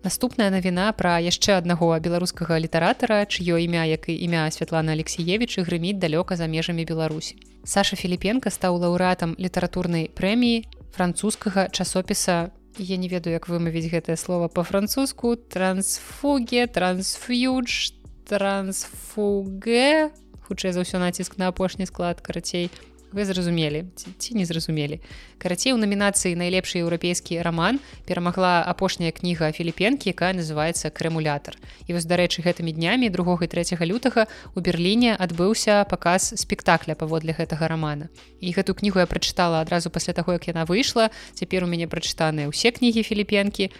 [0.00, 6.00] Наступная навіна пра яшчэ аднаго беларускага літаратара, чыё імя, як і імя Святлана Алексеевічы грыміць
[6.00, 7.36] далёка за межамі Беларусі.
[7.68, 10.64] Саша Філіпенко стаў лаўрэатам літаратурнай прэміі
[10.96, 12.48] французскага часопіса.
[12.80, 17.92] Я не ведаю, як вымавіць гэтае слово па-французску, трансфуге, трансфьюдж,
[18.24, 20.16] трансфуге,
[20.48, 22.72] хутчэй за ўсё націск на апошні склад карацей
[23.12, 25.00] вы зразумелі ці, не зразумелі.
[25.38, 31.56] Карацей у намінацыі найлепшы еўрапейскі роман перамагла апошняя кніга філіпенкі якая называется крэмулятор
[31.88, 37.32] і вось дарэчы гэтымі днямі другога і 3 лютага у берерліне адбыўся паказ спектакля паводле
[37.32, 38.08] гэтага романа
[38.40, 41.10] і гэту кнігу я прачытала адразу пасля таго як яна выйшла.
[41.34, 43.70] Цяпер у мяне прачытаныя ўсе кнігі філіпенкі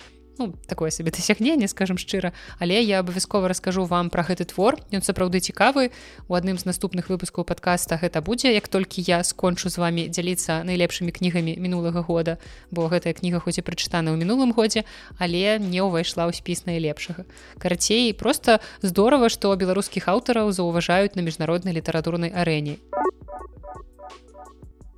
[0.41, 4.81] ну, такое сабе дасягненне скажем шчыра але я абавязкова раскажу вам про гэты твор.
[4.89, 5.93] Ён сапраўды цікавы.
[6.29, 8.55] У адным з наступных выпускаў подкаста гэта будзе.
[8.57, 12.41] Як толькі я скончу з вами дзяліцца найлепшымі кнігамі мінулага года
[12.73, 14.89] бо гэтая кніга хоць і прачытана ў мінулым годзе
[15.21, 17.29] але не ўвайшла ў спіс найлепшага.
[17.61, 22.81] Карацей просто здорово што беларускіх аўтараў заўважаюць на міжнароднай літаратурнай арэне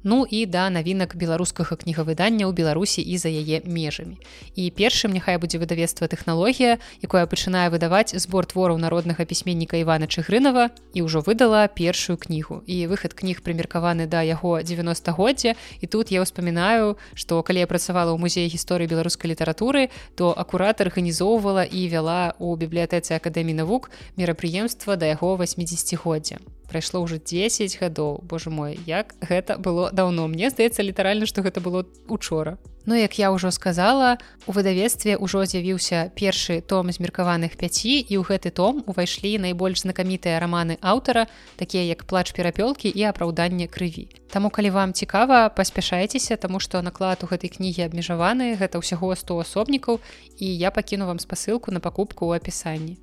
[0.04, 4.18] Ну і да навінак беларускага кнігавыдання ў беларусі і за яе межамі.
[4.58, 10.74] І першым няхай будзе выдавецтва тэхналогія якое пачынае выдаваць збор твораў народнага пісьменніка Івана чыгрынова
[10.94, 12.66] і ўжо выдала першую кнігу.
[12.66, 18.10] І выхад кніг прымеркаваны да яго 90годдзя і тут я ўспамінаю што калі я працавала
[18.10, 19.86] ў музеі гісторыі беларускай літаратуры
[20.18, 27.20] то акурат арганізоўвала і вяла ў бібліятэцы акадэміі навук мерапрыемства да яго 80годдзя прайшло ўжо
[27.20, 30.24] 10 гадоў Боже мой як гэта было даўно.
[30.24, 32.56] Мне здаецца літаральна што гэта было учора.
[32.86, 38.24] Ну як я ўжо сказала у выдавецтве ўжо з'явіўся першы том змеркаваных 5 і ў
[38.26, 41.28] гэты том увайшлі найбольш знакамітыя раманы аўтара
[41.60, 47.22] такія як плач перапёлкі і апраўданне крыві Таму калі вам цікава паспяшайцеся таму што наклад
[47.22, 50.00] у гэтай кнігі абмежаваны гэта ўсяго 100 асобнікаў
[50.42, 52.98] і я пакіну вам спасылку на пакупку ў апісанні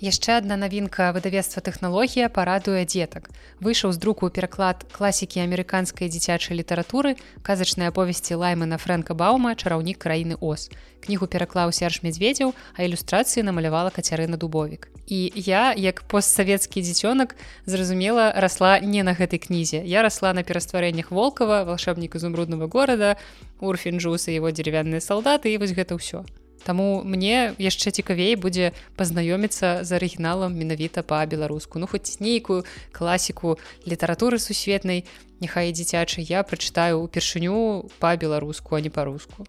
[0.00, 3.28] яшчэ одна навінка выдавецтва тэхналогія парадуе дзетак.
[3.60, 10.40] Выйшаў з друку пераклад класікі амерыканскай дзіцячай літаратуры казачнай аповесці лаймана фрэнка баума чараўнік краіны
[10.40, 10.72] ос
[11.04, 14.88] кнігу пераклаў серж мядзведзяў а ілюстрацыі намалявала кацярына дубовік.
[15.06, 17.36] І я як постсавецкі дзіцёнак
[17.66, 19.84] зразумела расла не на гэтай кнізе.
[19.84, 23.16] Я расла на перастварэннях волкава волшебніка зумрудного горада
[23.60, 26.24] урфінджуса его дзеревянныя салдаты і вось гэта ўсё
[26.64, 31.78] Таму мне яшчэ цікавей будзе пазнаёміцца з арыгіналам менавіта па-беларуску.
[31.78, 35.04] Ну хоць нейкую класіку літаратуры сусветнай,
[35.40, 39.48] няхай дзіцячы я прачытаю ўпершыню па-беларуску, а не па-руску.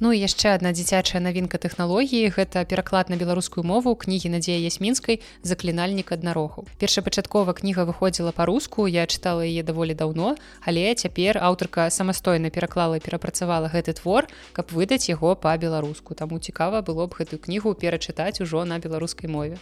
[0.00, 5.20] Ну і яшчэ адна дзіцячая навінка тэхналогіі гэта пераклад на беларускую мову кнігі надзея ясмінскай
[5.44, 6.64] заклінальнік аднарогу.
[6.80, 13.04] Першапачаткова кніга выходзіла па-руску, я чытала яе даволі даўно, але цяпер аўтарка самастойна пераклала і
[13.04, 14.24] перапрацавала гэты твор,
[14.56, 16.16] каб выдаць яго па-беларуску.
[16.16, 19.60] Таму цікава было б гэтую кнігу перачытаць ужо на беларускай мове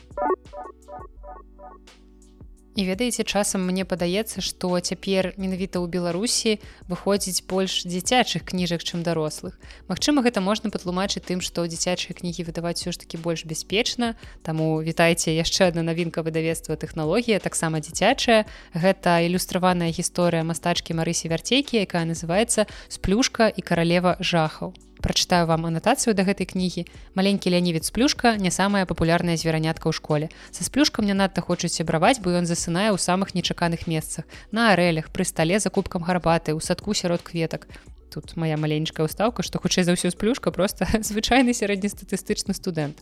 [2.79, 9.03] і ведаеце часам мне падаецца што цяпер менавіта ў беларусі выходзіць больш дзіцячых кніжак чым
[9.03, 9.59] дарослых.
[9.91, 14.15] Мачыма гэта можна патлумачыць тым што дзіцячыя кнігі выдаваць все ж таки больш бяспечна.
[14.47, 18.47] Таму вітайце яшчэ одна навінка выдавецтва тэхналогія таксама дзіцячая.
[18.71, 26.15] Гэта ілюстраваная гісторыя мастачкі марысі вярцейкі якая называется сплюшка і каралева жахаў прачытаю вам анатацыю
[26.15, 26.87] да гэтай кнігі.
[27.15, 30.27] Маленькі лянівец плюшка не самая папулярная зверанятка ў школе.
[30.51, 34.25] Са сплюшкам не надта хочуць сябраваць бо ён засынае ў самых нечаканых месцах.
[34.51, 37.69] На арэлях пры стале за кубкам гарбаты у садку сярод кветак.
[38.11, 42.97] Тут моя маленькая ўстаўка што хутчэй за ўсё сплюшка просто звычайны сярэднестатыстычны студэнт.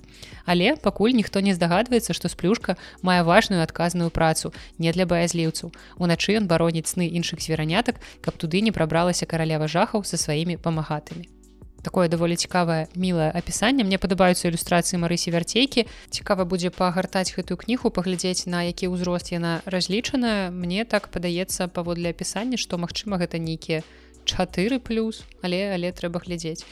[0.45, 2.75] Але пакуль ніхто не здагадваецца што сплюшка
[3.07, 5.71] мае важную адказную працу не для баязліўцаў.
[6.03, 11.36] Уначы ён бароніць сны іншых зверанятак каб туды не прабралася каралева жахаў са сваімі памагатымі
[11.87, 13.87] такое даволі цікавае мілае апісанне.
[13.87, 15.87] Мне падабаюцца ілюстрацыі марысі вярцейкі.
[16.11, 22.11] Цікава будзе пагартаць гэтую кнігу паглядзець на які ўзрост яна разлічаная мне так падаецца паводле
[22.11, 23.87] апісання што магчыма гэта нейкія
[24.27, 26.67] 4 плюс але але трэба глядзець.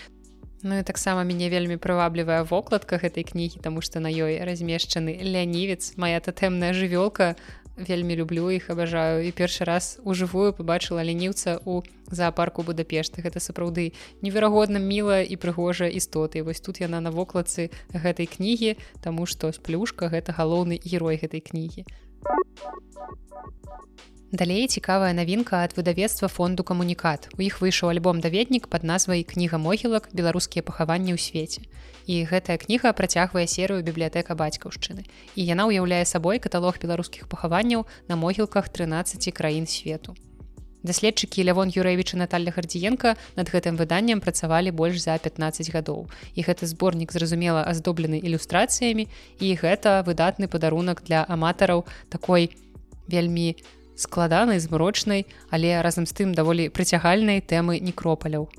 [0.65, 5.95] Ну і таксама мяне вельмі прываблівая вокладка гэтай кнігі тому што на ёй размешчаны лянівец
[6.01, 7.37] моя татэмная жывёлка
[7.77, 9.27] вельмі люблю іх абажаю.
[9.27, 15.91] І першы раз ужывую побачыла ляніўца у зоапарку будапешты гэта сапраўды неверагодна мілая і прыгожая
[15.91, 21.41] істоты вось тут яна на вокладцы гэтай кнігі тому што сплюшка гэта галоўны герой гэтай
[21.41, 21.85] кнігі
[24.35, 27.31] Далей цікавая навінка ад выдавецтва фонду камунікат.
[27.39, 31.63] У іх выйшаў альбом даведнік пад назвай кніга могілак беларускія пахаванні ў свеце.
[32.11, 35.07] І гэтая кніга працягвае серыю бібліятэка бацькаўшчыны.
[35.39, 40.19] І яна ўяўляе сабой каталог беларускіх пахаванняў на могілках 13 краін свету.
[40.83, 46.11] Даследчыкі Лявон Юрэвіча Наталля Гардзіенко над гэтым выданнем працавалі больш за 15 гадоў.
[46.35, 49.07] І гэты зборнік зразумела аздоблены ілюстрацыямі
[49.39, 52.51] і гэта выдатны падарунак для аматараў такой
[53.07, 53.55] вельмі
[53.97, 58.51] складанай змрочнай, але разам з тым даволі прыцягальнай тэмы некропаляў.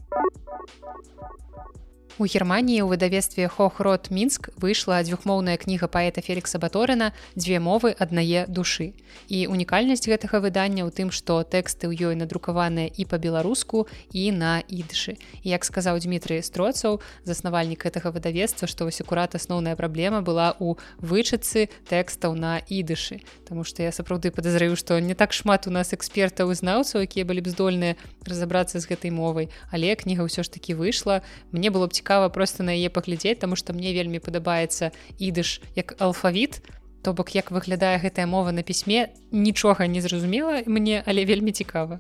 [2.15, 8.47] У Геррманіі ў выдавецтве Хохрот Мінск выйшла дзвюхмоўная кніга паэта Фелікса Баторына дзве мовы аднае
[8.47, 8.95] душы.
[9.27, 14.63] І унікальнасць гэтага выдання ў тым, што тэксты ў ёй надрукаваныя і па-беларуску і на
[14.63, 15.19] ідышы.
[15.43, 20.79] І як сказаў Дмітрый строцаў, заснавальнік гэтага выдавецтва, што вось акурат асноўная праблема была ў
[21.03, 23.19] вычыцы тэкстаў на ідышы.
[23.43, 27.27] Таму што я сапраўды падазраю, што не так шмат у нас экспертаў і знаўцаў, якія
[27.27, 31.19] былі б здольныя разабрацца з гэтай мовай, але кніга ўсё ж такі выйшла.
[31.51, 35.57] Мне было б цікава цікава просто на яе паглядзець таму што мне вельмі падабаецца ідыш
[35.73, 36.61] як алфавіт.
[37.01, 41.97] То бок як выглядае гэтая мова на пісьме нічога не зразумела мне але вельмі цікава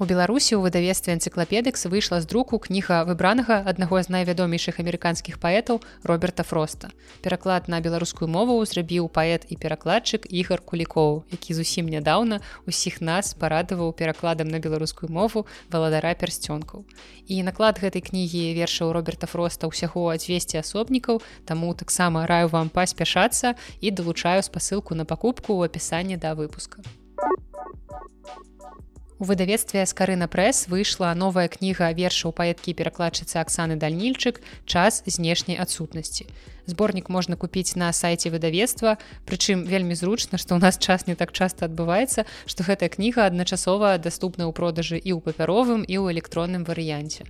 [0.00, 5.84] У беларусі ў выдавестве энцыклапедыкс выйшла з друку кніга выбранага аднаго з найвядомейшых амерыканскіх паэтаў
[6.02, 6.88] роберта фроста.
[7.20, 13.36] Пераклад на беларускую мову зрабіў паэт і перакладчык ігар кулікоў які зусім нядаўна усіх нас
[13.36, 16.88] парадаваў перакладам на беларускую мову валадара пярсцёнкаў
[17.28, 23.54] і наклад гэтай кнігі вершаў роберта фроста ўсяго 200 асобнікаў таму таксама раю вам паспяшацца
[23.84, 26.80] і далучаю спасылку на пакупку ў апісанні да выпуска
[29.22, 36.26] У выдавецтве скарына прэс выйшла новая кніга вершаў паэткі перакладчыцы Аксаны Дальнільчык час знешняй адсутнасці.
[36.66, 41.30] Зборнік можна купіць на сайце выдавецтва, прычым вельмі зручна, што ў нас час не так
[41.30, 46.66] часта адбываецца, што гэтая кніга адначасова даступна ў продажы і ў папяровым і ў электронным
[46.66, 47.22] варыянце.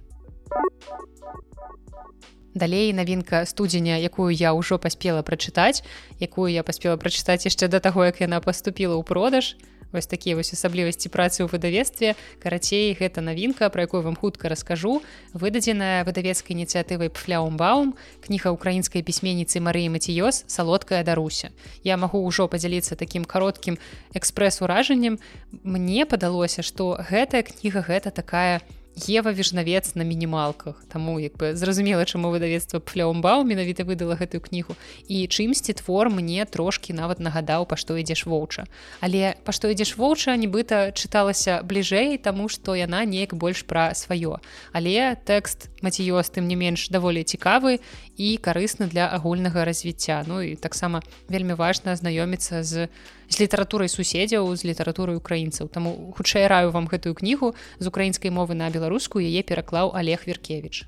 [2.57, 5.85] Далей навінка студзеня, якую я ўжо паспела прачытаць,
[6.16, 9.61] якую я паспела прачытаць яшчэ да таго, як яна паступіла ў продаж,
[9.92, 12.18] вось такія вось асаблівасці працы ў выдавецтве.
[12.42, 15.02] Карацей гэта навінка про якую вам хутка раскажу.
[15.33, 22.96] Выдадзеная выдавецкай ініцыятывай пфляумбаум кніга украінскай пісьменніцы Марыі маціёс салодкая даруся я магу ўжо падзяліцца
[22.96, 23.78] такім кароткім
[24.12, 25.18] экспрэс-уражаннем.
[25.62, 30.85] Мне падалося што гэтая кніга гэта такая у Ева вежнавец на мінімалках.
[30.88, 34.76] Таму як бы зразумела чаму выдавецтва пляумбау менавіта выдала гэтую кнігу.
[35.09, 38.68] І чымсьці твор мне трошки нават нагадаў па што ідзеш воўча
[39.00, 44.38] але па што ідзеш воўча нібыта чыталася бліжэй таму што яна неяк больш пра сваё.
[44.72, 47.81] Але тэкст маціёс тым не менш даволі цікавы
[48.16, 50.22] і карысны для агульнага развіцця.
[50.28, 52.88] Ну і таксама вельмі важна знаёміцца з
[53.33, 55.72] з літаратурай суседзяў з літаратурай украінцаў.
[55.72, 60.83] Таму хутчэй раю вам гэтую кнігу з украінскай мовы на беларускую яе пераклаў олег веркевич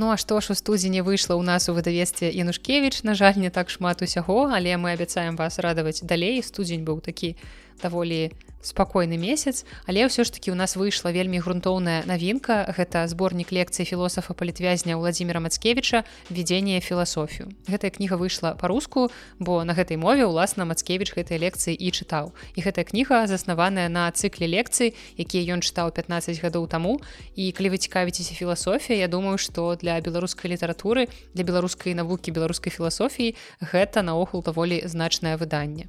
[0.00, 3.50] Ну а што ж у студзені выйшла ў нас у выдавецтве янушкевич на жаль не
[3.52, 6.40] так шмат усяго але мы абяцаем вас радаваць далей.
[6.40, 7.36] Студзень быў такі
[7.82, 12.68] даволі спакойны месяц але ўсё ж таки у нас выйшла вельмі грунтоўная навінка.
[12.76, 19.72] Гэта зборнік лекцыі філосафа палітвязня владимира мацкевича введение філасофію гэтая кніга выйшла по-руску бо на
[19.72, 22.36] гэтай мове уласна мацкевич гэтай лекцыі і чытаў.
[22.54, 27.00] І гэтая кніга заснаваная на цыкле лекцый якія ён чытаў 15 гадоў таму.
[27.34, 32.72] І калі вы цікавіцеся філасофія Я думаю что для беларускай літаратуры для беларускай навукі беларускай
[32.72, 35.88] філасофіі гэта наогул даволі значнае выданне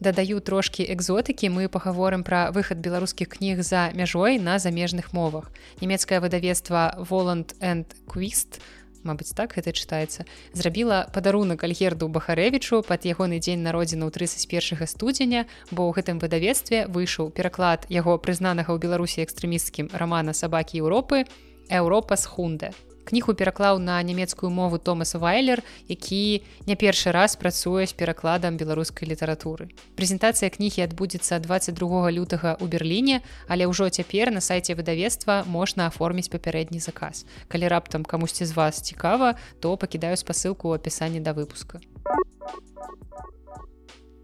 [0.00, 5.52] дадаю трошки экзотыкі мы пагаворым пра выхад беларускіх кніг за мяжой на замежных мовах.
[5.80, 8.60] Нямецкае выдавецтва воланд and квіст
[9.00, 15.48] Мабыць так гэта чытаецца зрабіла падарунак альгерду бахарэвічу пад ягоны дзень народзіна ў 31 студзеня
[15.72, 21.24] бо ў гэтым выдавецтве выйшаў пераклад яго прызнанага ў беларусі экстрэмісцкім рамана сабакі Еўропы
[21.72, 22.76] Еўропа з хунде
[23.10, 29.10] кнігу пераклаў на нямецкую мову Томас вайлер які не першы раз працуе з перакладам беларускай
[29.10, 29.68] літаратуры.
[29.98, 36.30] Прэзентацыя кнігі адбудзецца 22 лютага у берерліне але ўжо цяпер на сайце выдавецтва можна аформіць
[36.30, 37.26] папярэдні заказ.
[37.50, 41.82] Калі раптам камусьці з вас цікава то пакідаю спасылку ў апісанні да выпуска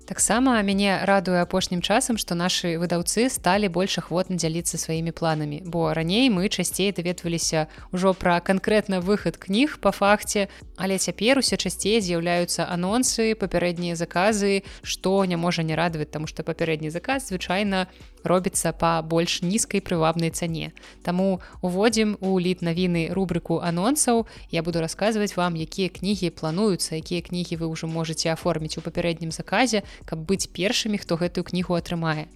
[0.07, 5.91] таксама мяне радуе апошнім часам што нашы выдаўцы сталі больш ахвотна дзяліцца сваімі планамі бо
[5.99, 10.47] раней мы часцей даведваліся ўжо пра канкрэтна выхад кніг па факце
[10.79, 16.47] але цяпер усе часцей з'яўляюцца анонсы папярэднія заказы што не можа не радаваць таму што
[16.47, 17.91] папярэдні заказ звычайна
[18.27, 20.73] робіцца па больш нізкай прывабнай цане.
[21.03, 24.27] Таму уводзім у літ навіны рубрыку анонсаў.
[24.51, 29.31] Я буду расказваць вам якія кнігі плануюцца якія кнігі вы ўжо можете аформіць у папярэднім
[29.31, 32.27] заказе каб быць першымі хто гэтую кнігу атрымае.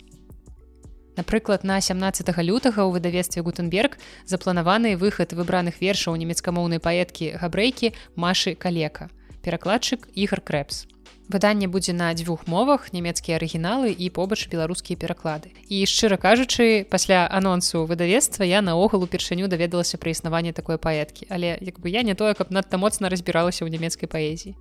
[1.16, 8.54] Напрыклад на 17 лютага ў выдавестве гутенберг запланаваны выхад выбраных вершаў нямецкамоўнай паэткі габрэйкі машы
[8.54, 9.10] калека
[9.42, 10.86] перакладчык ігор крэпс
[11.30, 15.54] выданне будзе на дзвюх мовах нямецкія арыгіналы і побач беларускія пераклады.
[15.70, 21.30] І шчыра кажучы пасля анонсу выдавецтва я наогул упершыню даведалася пра існаванне такой паэткі.
[21.30, 24.58] Але як бы я не тое каб надта моцна разбіралася ў нямецкай паэзіі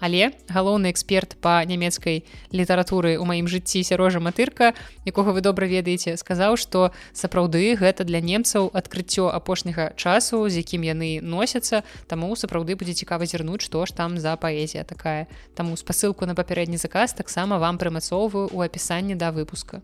[0.00, 4.76] Але галоўны эксперт па нямецкай літаратуры ў маім жыцці сярожа матырка,
[5.08, 10.84] якога вы добра ведаеце, сказаў, што сапраўды гэта для немцаў адкрыццё апошняга часу, з якім
[10.84, 15.26] яны носяцца, таму сапраўды будзе цікава зірнуць, што ж там за паэзія такая.
[15.56, 19.80] Таму спасылку на папярэдні заказ таксама вам прымацоўваю ў апісанні да выпуска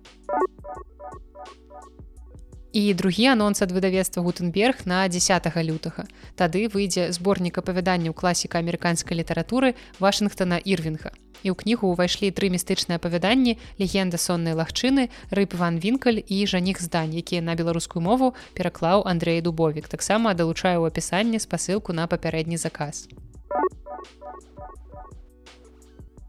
[2.72, 6.08] і другі анонс ад выдавецтва гутенберг на 10 лютага.
[6.36, 11.12] Тады выйдзе зборнік апавяданняў класіка амерыканскай літаратуры вашингтона ірвинга
[11.42, 16.80] і ў кнігу ўвайшлі тры містычныя апавяданні легенда соннай лагчыны рыб ван вінкаль і жаніх
[16.80, 19.90] здань якія на беларускую мову пераклаў Андрей дубовік.
[19.90, 23.10] Таксама далучаю ў апісанні спасылку на папярэдні заказ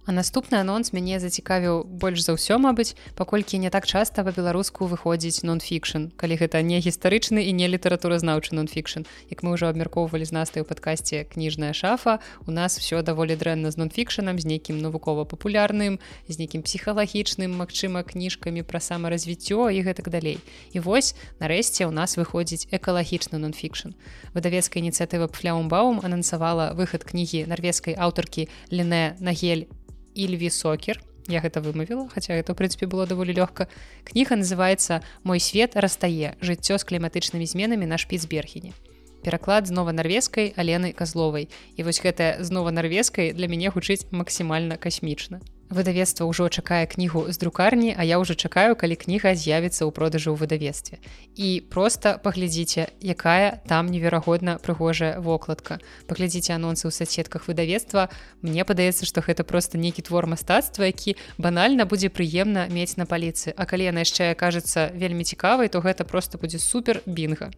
[0.05, 5.47] А наступны анонс мяне зацікавіў больш за ўсё мабыць паколькі не так часта па-беларуску выходзіць
[5.47, 9.07] нон-фікшн калі гэта не гістарычны і не літаратуразнаўчы нон-фікшн.
[9.31, 13.71] Як мы ўжо абмяркоўвалі з настай у падкасці кніжная шафа у нас все даволі дрэнна
[13.71, 20.43] з нон-фікшанам з нейкім навукова-папулярным з нейкім псіхалагічным магчыма кніжкамі пра самаразвіццё і гэтак далей.
[20.75, 23.95] І вось нарэшце у нас выходзіць экалагічны нон-фікшн.
[24.35, 29.71] Выдавецкая ініцыятыва пфляумбаум анансавала выхад кнігі нарвежскай аўтаркі лене нагель
[30.15, 31.01] ільві сокер.
[31.27, 33.71] Я гэта вымавіла хаця это ў прынцыпе было даволі лёгка
[34.03, 38.75] кніга называется мой свет растае жыццё з кліматычнымі зменамі на шпіцбергене
[39.23, 41.47] пераклад знова нарвежскай алены казловай
[41.79, 45.39] і вось гэтая знова нарвежскай для мяне гучыць максімальна касмічна
[45.69, 50.31] выдавецтва ўжо чакае кнігу з друкарні а я ўжо чакаю калі кніга з'явіцца ў продажы
[50.31, 50.99] ў выдавецтве.
[51.35, 55.79] І просто паглядзіце якая там неверагодна прыгожая вокладка.
[56.07, 58.09] Паглядзіце анонсы ў соцсетках выдавецтва.
[58.41, 63.53] Мне падаецца што гэта просто нейкі твор мастацтва які банальна будзе прыемна мець на паліцы.
[63.57, 67.51] А калі яна яшчэ кажацца вельмі цікавай то гэта просто будзе супер бінга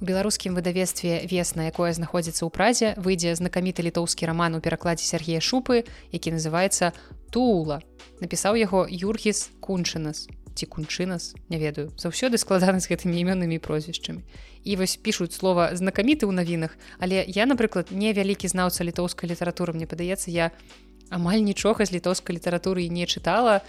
[0.00, 5.44] У беларускім выдавецтве весна, якое знаходзіцца ў празе, выйдзе знакаміты літоўскі раман у перакладзе Сергея
[5.44, 6.96] шупы, які называецца
[7.28, 7.84] Тула.
[8.24, 10.24] Напісаў яго Юргіс Кунчынас
[10.60, 14.20] ці кунчынас, не ведаю, заўсёды складаны з гэтымі імённымі прозвішчамі.
[14.64, 19.72] І вось пішуць слова знакаміты ў навінах, але я, напрыклад, не вялікі знаўца літоўскай літаратуры,
[19.72, 20.50] мне падаецца, я
[21.08, 23.64] амаль нічога з літоўскай літаратуры не чытала,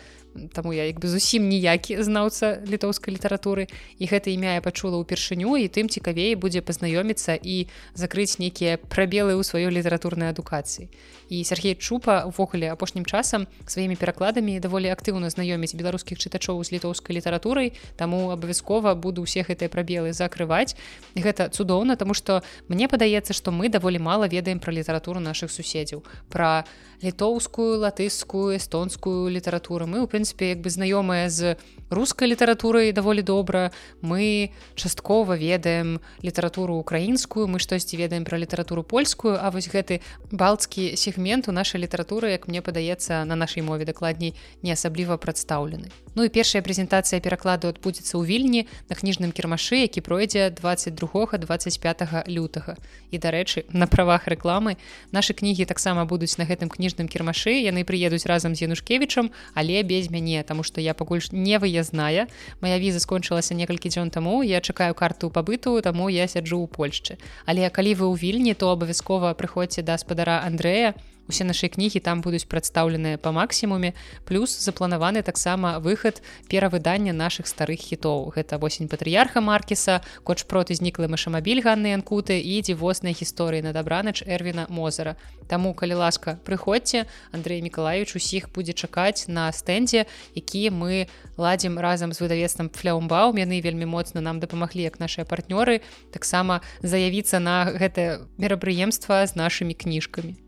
[0.54, 3.68] Таму я як бы зусім ніякі знаўца літоўскай літаратуры
[4.00, 7.68] і гэта імя я пачула ўпершыню і тым цікавей будзе пазнаёміцца і
[8.00, 10.88] закрыць нейкія прабелы ў сваёй літаратурнай адукацыі.
[11.28, 17.12] І Сергей Чупа увогуле апошнім часам сваімі перакладамі даволі актыўна знаёміць беларускіх чытачоў з літоўскай
[17.20, 20.80] літаратурай, таму абавязкова буду ўсе гэтыя прабелы закрываць.
[21.16, 22.40] Гэта цудоўна, таму што
[22.72, 26.64] мне падаецца, што мы даволі мала ведаем пра літаратуру нашых суседзяў, пра
[27.04, 31.58] літоўскую, латыскую, эстонскую літаратуру мы ў прынцыпе прынцыпе як бы знаёмая з
[31.90, 33.72] рускай літаратурай даволі добра.
[34.02, 40.02] Мы часткова ведаем літаратуру украінскую мы штосьці ведаем пра літаратуру польскую а вось гэты
[40.32, 45.90] балцкі сегмент у нашай літаратуры як мне падаецца на нашай мове дакладней не асабліва прадстаўлены.
[46.16, 52.28] Ну і першая прэзентацыя перакладу адбудзецца ў вільні на кніжным кірмашы які пройдзе 22 25
[52.28, 52.78] лютага.
[53.12, 54.78] І дарэчы на правах рэкламы
[55.12, 60.11] нашы кнігі таксама будуць на гэтым кніжным кірмашы яны прыедуць разам з янушкевічам але без
[60.12, 62.28] мяне таму што я пакуль не выязная
[62.62, 67.18] моя віза скончылася некалькі дзён таму я чакаю карту пабыту таму я сяджу ў Польшчы
[67.48, 70.94] але калі вы ў вільні то абавязкова прыходзьце да спадара Андрэя
[71.32, 73.96] усе нашы кнігі там будуць прадстаўленыя па максімуме
[74.28, 76.20] плюс запланаваны таксама выхад
[76.52, 82.60] перавыдання наших старых хітоў гэта восень патрыярха маркеса коч проты зніклы машамабіль ганны анкуты і
[82.62, 85.16] дзівосныя гісторыі на дабранач эрвіна мозара
[85.52, 87.12] Таму калі ласка прыходзьце.
[87.36, 93.60] Андрей міколаевич усіх будзе чакаць на стэндзе які мы ладзім разам з выдавецтвам фляумбаум яны
[93.60, 95.84] вельмі моцна нам дапамаглі як нашыя партнёры
[96.16, 100.40] таксама заявіцца на гэтае мерапрыемства з нашымі кніжкамі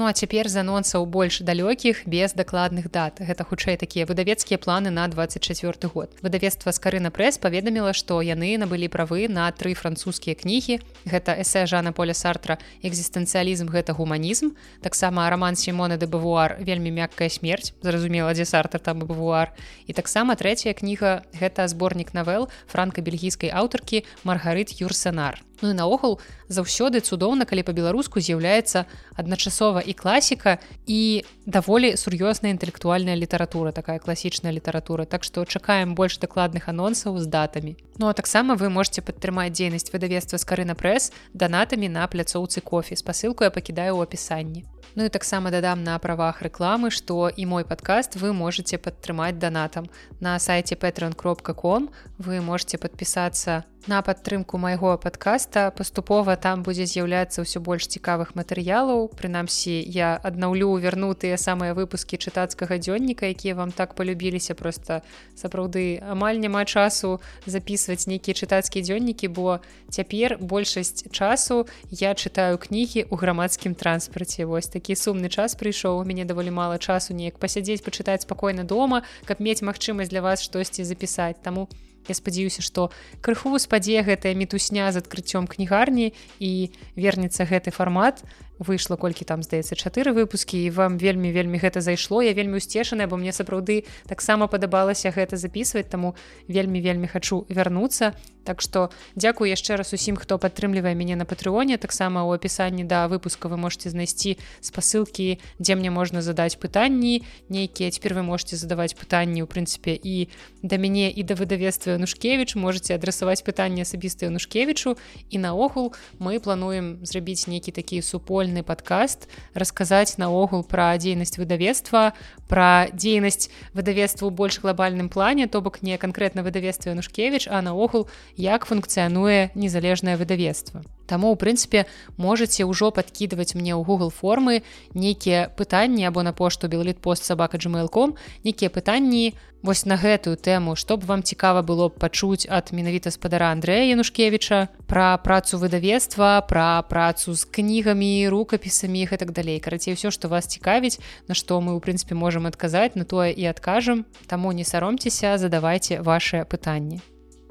[0.00, 3.20] Ну а цяпер з анонсаў больш далёкіх без дакладных дат.
[3.20, 6.16] Гэта хутчэй такія выдавецкія планы на 24 год.
[6.24, 10.80] Выдавецтва скарына прэс паведаміла, што яны набылі правы на тры французскія кнігі.
[11.04, 14.56] Гэта эсэ Жана Поля Сартра экзістэнцыялізм гэта гуманізм.
[14.80, 17.76] Таксама раман Сімона де Бавуар вельмі мяккая смерць.
[17.84, 19.52] Зразумела, дзе Сартр там Бавуар.
[19.84, 25.44] І таксама трэцяя кніга гэта зборнік навел франка-бельгійскай аўтаркі Маргарыт Юрсанар.
[25.62, 33.16] Ну і наогул заўсёды цудоўна, калі па-беларуску з'яўляецца адначасова і класіка і даволі сур'ёзная інтэлектуальная
[33.16, 35.04] літаратура, такая класічная літаратура.
[35.04, 37.76] Так што чакаем больш дакладных анонсаў з датамі.
[37.98, 42.96] Ну а таксама вы можете падтрымаць дзейнасць выдавецтва скарына прэс данатамі на пляцоўцы кофе.
[42.96, 44.64] спасылку я пакідаю ў апісанні.
[44.94, 49.86] Ну і таксама дадам на правах рэкламы, што і мой падкаст вы можете падтрымаць данатам.
[50.20, 55.70] На сайце patreon.com вы можете падпісацца на падтрымку майго падкаста.
[55.70, 59.08] Паступова там будзе з'яўляцца ўсё больш цікавых матэрыялаў.
[59.16, 65.00] Прынамсі, я аднаўлю вярнутыя самыя выпускі чытацкага дзённіка, якія вам так полюбіліся просто
[65.34, 73.08] сапраўды амаль няма часу записываць нейкія чытацкія дзённікі, бо цяпер большасць часу я чытаю кнігі
[73.08, 74.44] ў грамадскім транспарце.
[74.44, 79.02] Вось такі сумны час прыйшоў у мяне даволі мала часу неяк пасядзець пачытаць спакойна дома
[79.26, 81.42] каб мець магчымасць для вас штосьці запісаць.
[81.42, 81.68] Таму
[82.08, 82.90] я спадзяюся што
[83.20, 86.50] крыху спадзе гэтая мітусня з адкрыццём кнігарні і
[86.96, 88.24] вернецца гэты фармат
[88.60, 92.20] выйшла колькі там здаецца чатыры выпускі і вам вельмі вельмі гэта зайшло.
[92.20, 96.14] Я вельмі усцешаная бо мне сапраўды таксама падабалася гэта записывать таму
[96.46, 98.12] вельмі вельмі хачу вярнуцца.
[98.44, 103.08] Так что дзякую яшчэ раз усім хто падтрымлівае мяне на патрыоне таксама у апісанні да
[103.08, 107.90] выпуска вы можете знайсці спасылкі дзе мне можна задаць пытанні нейкія.
[107.90, 110.28] Цяпер вы можете задаваць пытанні у прынцыпе і
[110.62, 114.96] да мяне і да выдавецтва нушкевич можете адрасаваць пытанне асабістыя нушкевічу
[115.30, 122.12] і наогул мы плануем зрабіць нейкі такі супольны супольны падкаст расказаць наогул пра дзейнасць выдавецтва
[122.48, 128.08] пра дзейнасць выдавецтва ў больш глобальным плане то бок не канкрэтна выдавецтва нушкевич а наогул
[128.36, 131.90] як функцыянуе незалежнае выдавецтва Таму у прынцыпе
[132.22, 134.62] можете ўжо падкідваць мне ў Google формы
[134.94, 138.14] нейкія пытанні або на пошту беллит пост сабака gmail.com
[138.46, 139.34] нейкія пытанні
[139.66, 143.90] вось на гэтую тэму што б вам цікава было б пачуць ад менавіта спадара Андрэя
[143.90, 149.58] Янушкевіча пра працу выдавецтва пра працу з кнігамі рукапісамі іх і так далей.
[149.58, 153.50] Карацей ўсё што вас цікавіць на што мы ў прынцыпе можам адказаць на тое і
[153.50, 154.06] адкажам.
[154.30, 157.02] Таму не саромцеся задавайце ваше пытанні.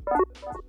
[0.09, 0.68] а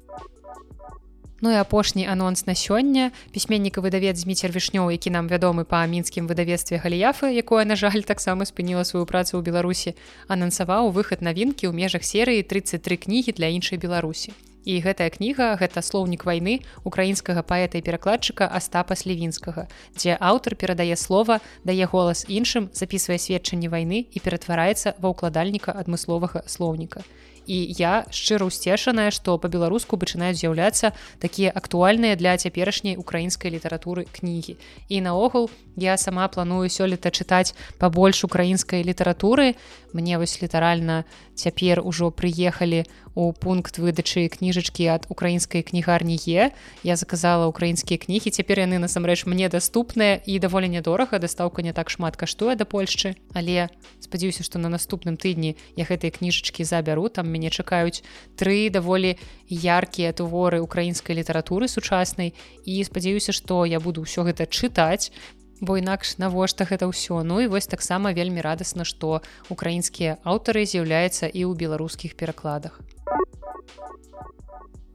[1.41, 3.11] Ну і апошні анонс на сёння.
[3.33, 8.45] Пісьменніка выдавец зміцер вішнёў які нам вядомы па мінскім выдавецтве галіяфы якое на жаль таксама
[8.45, 9.97] спыніла сваю працу ў беларусі
[10.29, 15.81] анансаваў выхад навінкі ў межах серыі 33 кнігі для іншай беларусі і гэтая кніга гэта
[15.81, 19.65] слоўнік вайны украінскага паэта і перакладчыка астапа слівінскага
[19.97, 26.45] дзе аўтар перадае слова дае голас іншым записывае сведчанні вайны і ператвараецца ва ўкладальніка адмысловага
[26.45, 27.01] слоўніка
[27.47, 34.57] і я шчыра ўсцешаная што па-беларуску пачынаюць з'яўляцца такія актуальныя для цяперашняй украінскай літаратуры кнігі.
[34.89, 39.57] І наогул я сама планую сёлета чытаць пабольш украінскай літаратуры.
[39.93, 42.85] Мне вось літаральна цяпер ужо прыехалі
[43.15, 46.53] у пункт выдачы кніжачкі ад украінскай кнігарні е.
[46.85, 48.31] Я заказала украінскія кнігі.
[48.31, 51.19] Цяпер яны насамрэч мне даступныя і даволі нядорага.
[51.19, 53.17] Дастаўка не так шмат каштуе да Польшчы.
[53.35, 57.09] Але спадзяюся што на наступным тыдні я гэтыя кніжачкі забяру.
[57.09, 58.03] Там мяне чакаюць
[58.37, 59.17] тры даволі
[59.49, 62.35] яркія творы украінскай літаратуры сучаснай.
[62.67, 65.15] І спадзяюся што я буду ўсё гэта чытаць
[65.61, 67.23] бо інакш навошта гэта ўсё.
[67.23, 69.21] Ну і вось таксама вельмі радасна што
[69.53, 72.81] украінскія аўтары з'яўляюцца і ў беларускіх перакладах.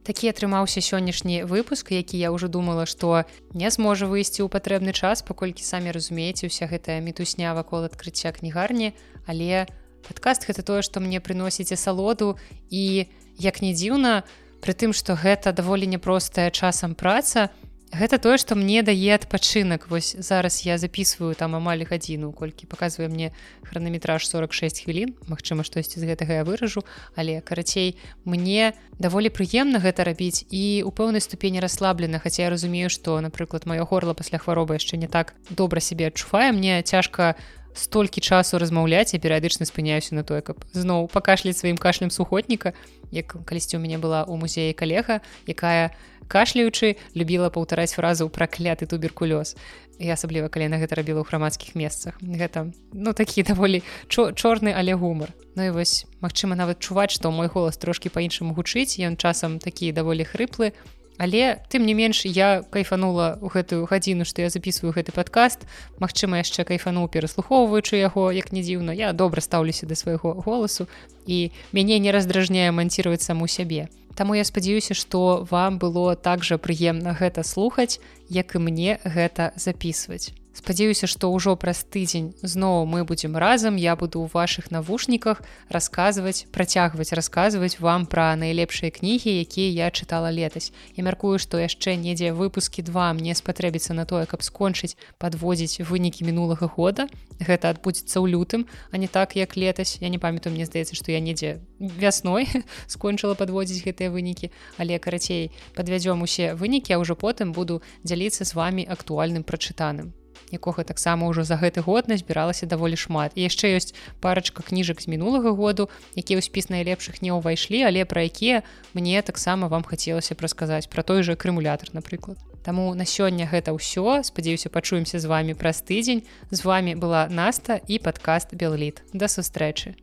[0.06, 5.22] Такі атрымаўся сённяшні выпуск які я ўжо думала што не зможа выйсці ў патрэбны час
[5.22, 8.94] паколькі самі разумееце уся гэтая мітусня вакол адкрыцця кнігарні.
[9.26, 9.66] Але
[10.04, 12.36] падкаст гэта тое што мне прыносіць асалоду
[12.70, 13.06] і
[13.38, 14.24] як не дзіўна
[14.60, 17.48] пры тым што гэта даволі няпростая часам праца
[17.92, 19.88] гэта тое што мне дае адпачынак.
[19.88, 23.32] Вось зараз я записываю там амаль гадзіну колькі показвае мне
[23.62, 25.14] хранаметраж 46 хвілін.
[25.30, 26.82] Мачыма штосьці з гэтага я выражу
[27.14, 32.18] але карацей мне даволі прыемна гэта рабіць і у пэўнай ступені расслаблена.
[32.18, 36.52] Хаця я разумею што напрыклад маё горла пасля хваробы яшчэ не так добра сябе адчувае.
[36.52, 37.36] Мне цяжка
[37.76, 42.72] столькі часу размаўляць я перыядычна спыняюся на тое каб зноў пакашляць сваім кашлем сухотніка.
[43.12, 45.92] Як калісьці у мяне была ў музеі калега якая
[46.26, 49.54] кашляючы любіла паўтараць фразу пракляты туберкулёз
[50.02, 52.18] і асабліва калі на гэта рабіла ў грамадскіх месцах.
[52.20, 55.30] Гэта ну такі даволі чорны але гумар.
[55.54, 59.92] Ну і вось магчыма нават чуваць што мой голас трошки па-іншаму гучыць ён часам такі
[59.92, 60.72] даволі хрыплы
[61.18, 65.64] Але тым не менш я кайфанула ў гэтую гадзіну, што я записываю гэты падкаст.
[65.98, 70.88] Магчыма, яшчэ кайфануў пераслухоўваючы яго, як не дзіўна, я добра стаўлюся да свайго голасу
[71.26, 73.88] і мяне не раздражняе манціраваць саму сябе.
[74.16, 79.52] Таму я спадзяюся, што вам было так жа прыемна гэта слухаць, як і мне гэта
[79.56, 85.44] записывать спадзяюся што ўжо праз тыдзень зноў мы будзем разам я буду ў ваших навушніках
[85.68, 90.72] расказваць працягваць расказваць вам пра найлепшыя кнігі якія я чытала летась.
[90.96, 96.24] Я мяркую што яшчэ недзе выпускі два мне спатрэбіцца на тое каб скончыць подводзіць вынікі
[96.24, 97.08] мінулага года.
[97.36, 99.98] Гэта адбудзецца ў лютым а не так як летась.
[100.00, 102.48] Я не памятаю мне здаецца што я недзе вясной
[102.88, 104.50] скончыла подводзіць гэтыя вынікі
[104.80, 110.16] але карацей подвядзём усе вынікі а ўжо потым буду дзяліцца з вами актуальным прачытаным
[110.52, 113.32] якога таксама ўжо за гэты год назбіралася даволі шмат.
[113.34, 118.04] І яшчэ ёсць парачка кніжак з мінулага году якія ў спіс найлепшых не ўвайшлі але
[118.04, 118.62] пра якія
[118.94, 122.38] мне таксама вам хацелася прасказаць пра той же крымулятор напрыклад.
[122.66, 124.26] Таму на сёння гэта ўсё.
[124.26, 126.26] Спадзяюся пачуемся з вами праз тыдзень.
[126.50, 129.94] З вами была наста і падкаст белліт да сустрэчы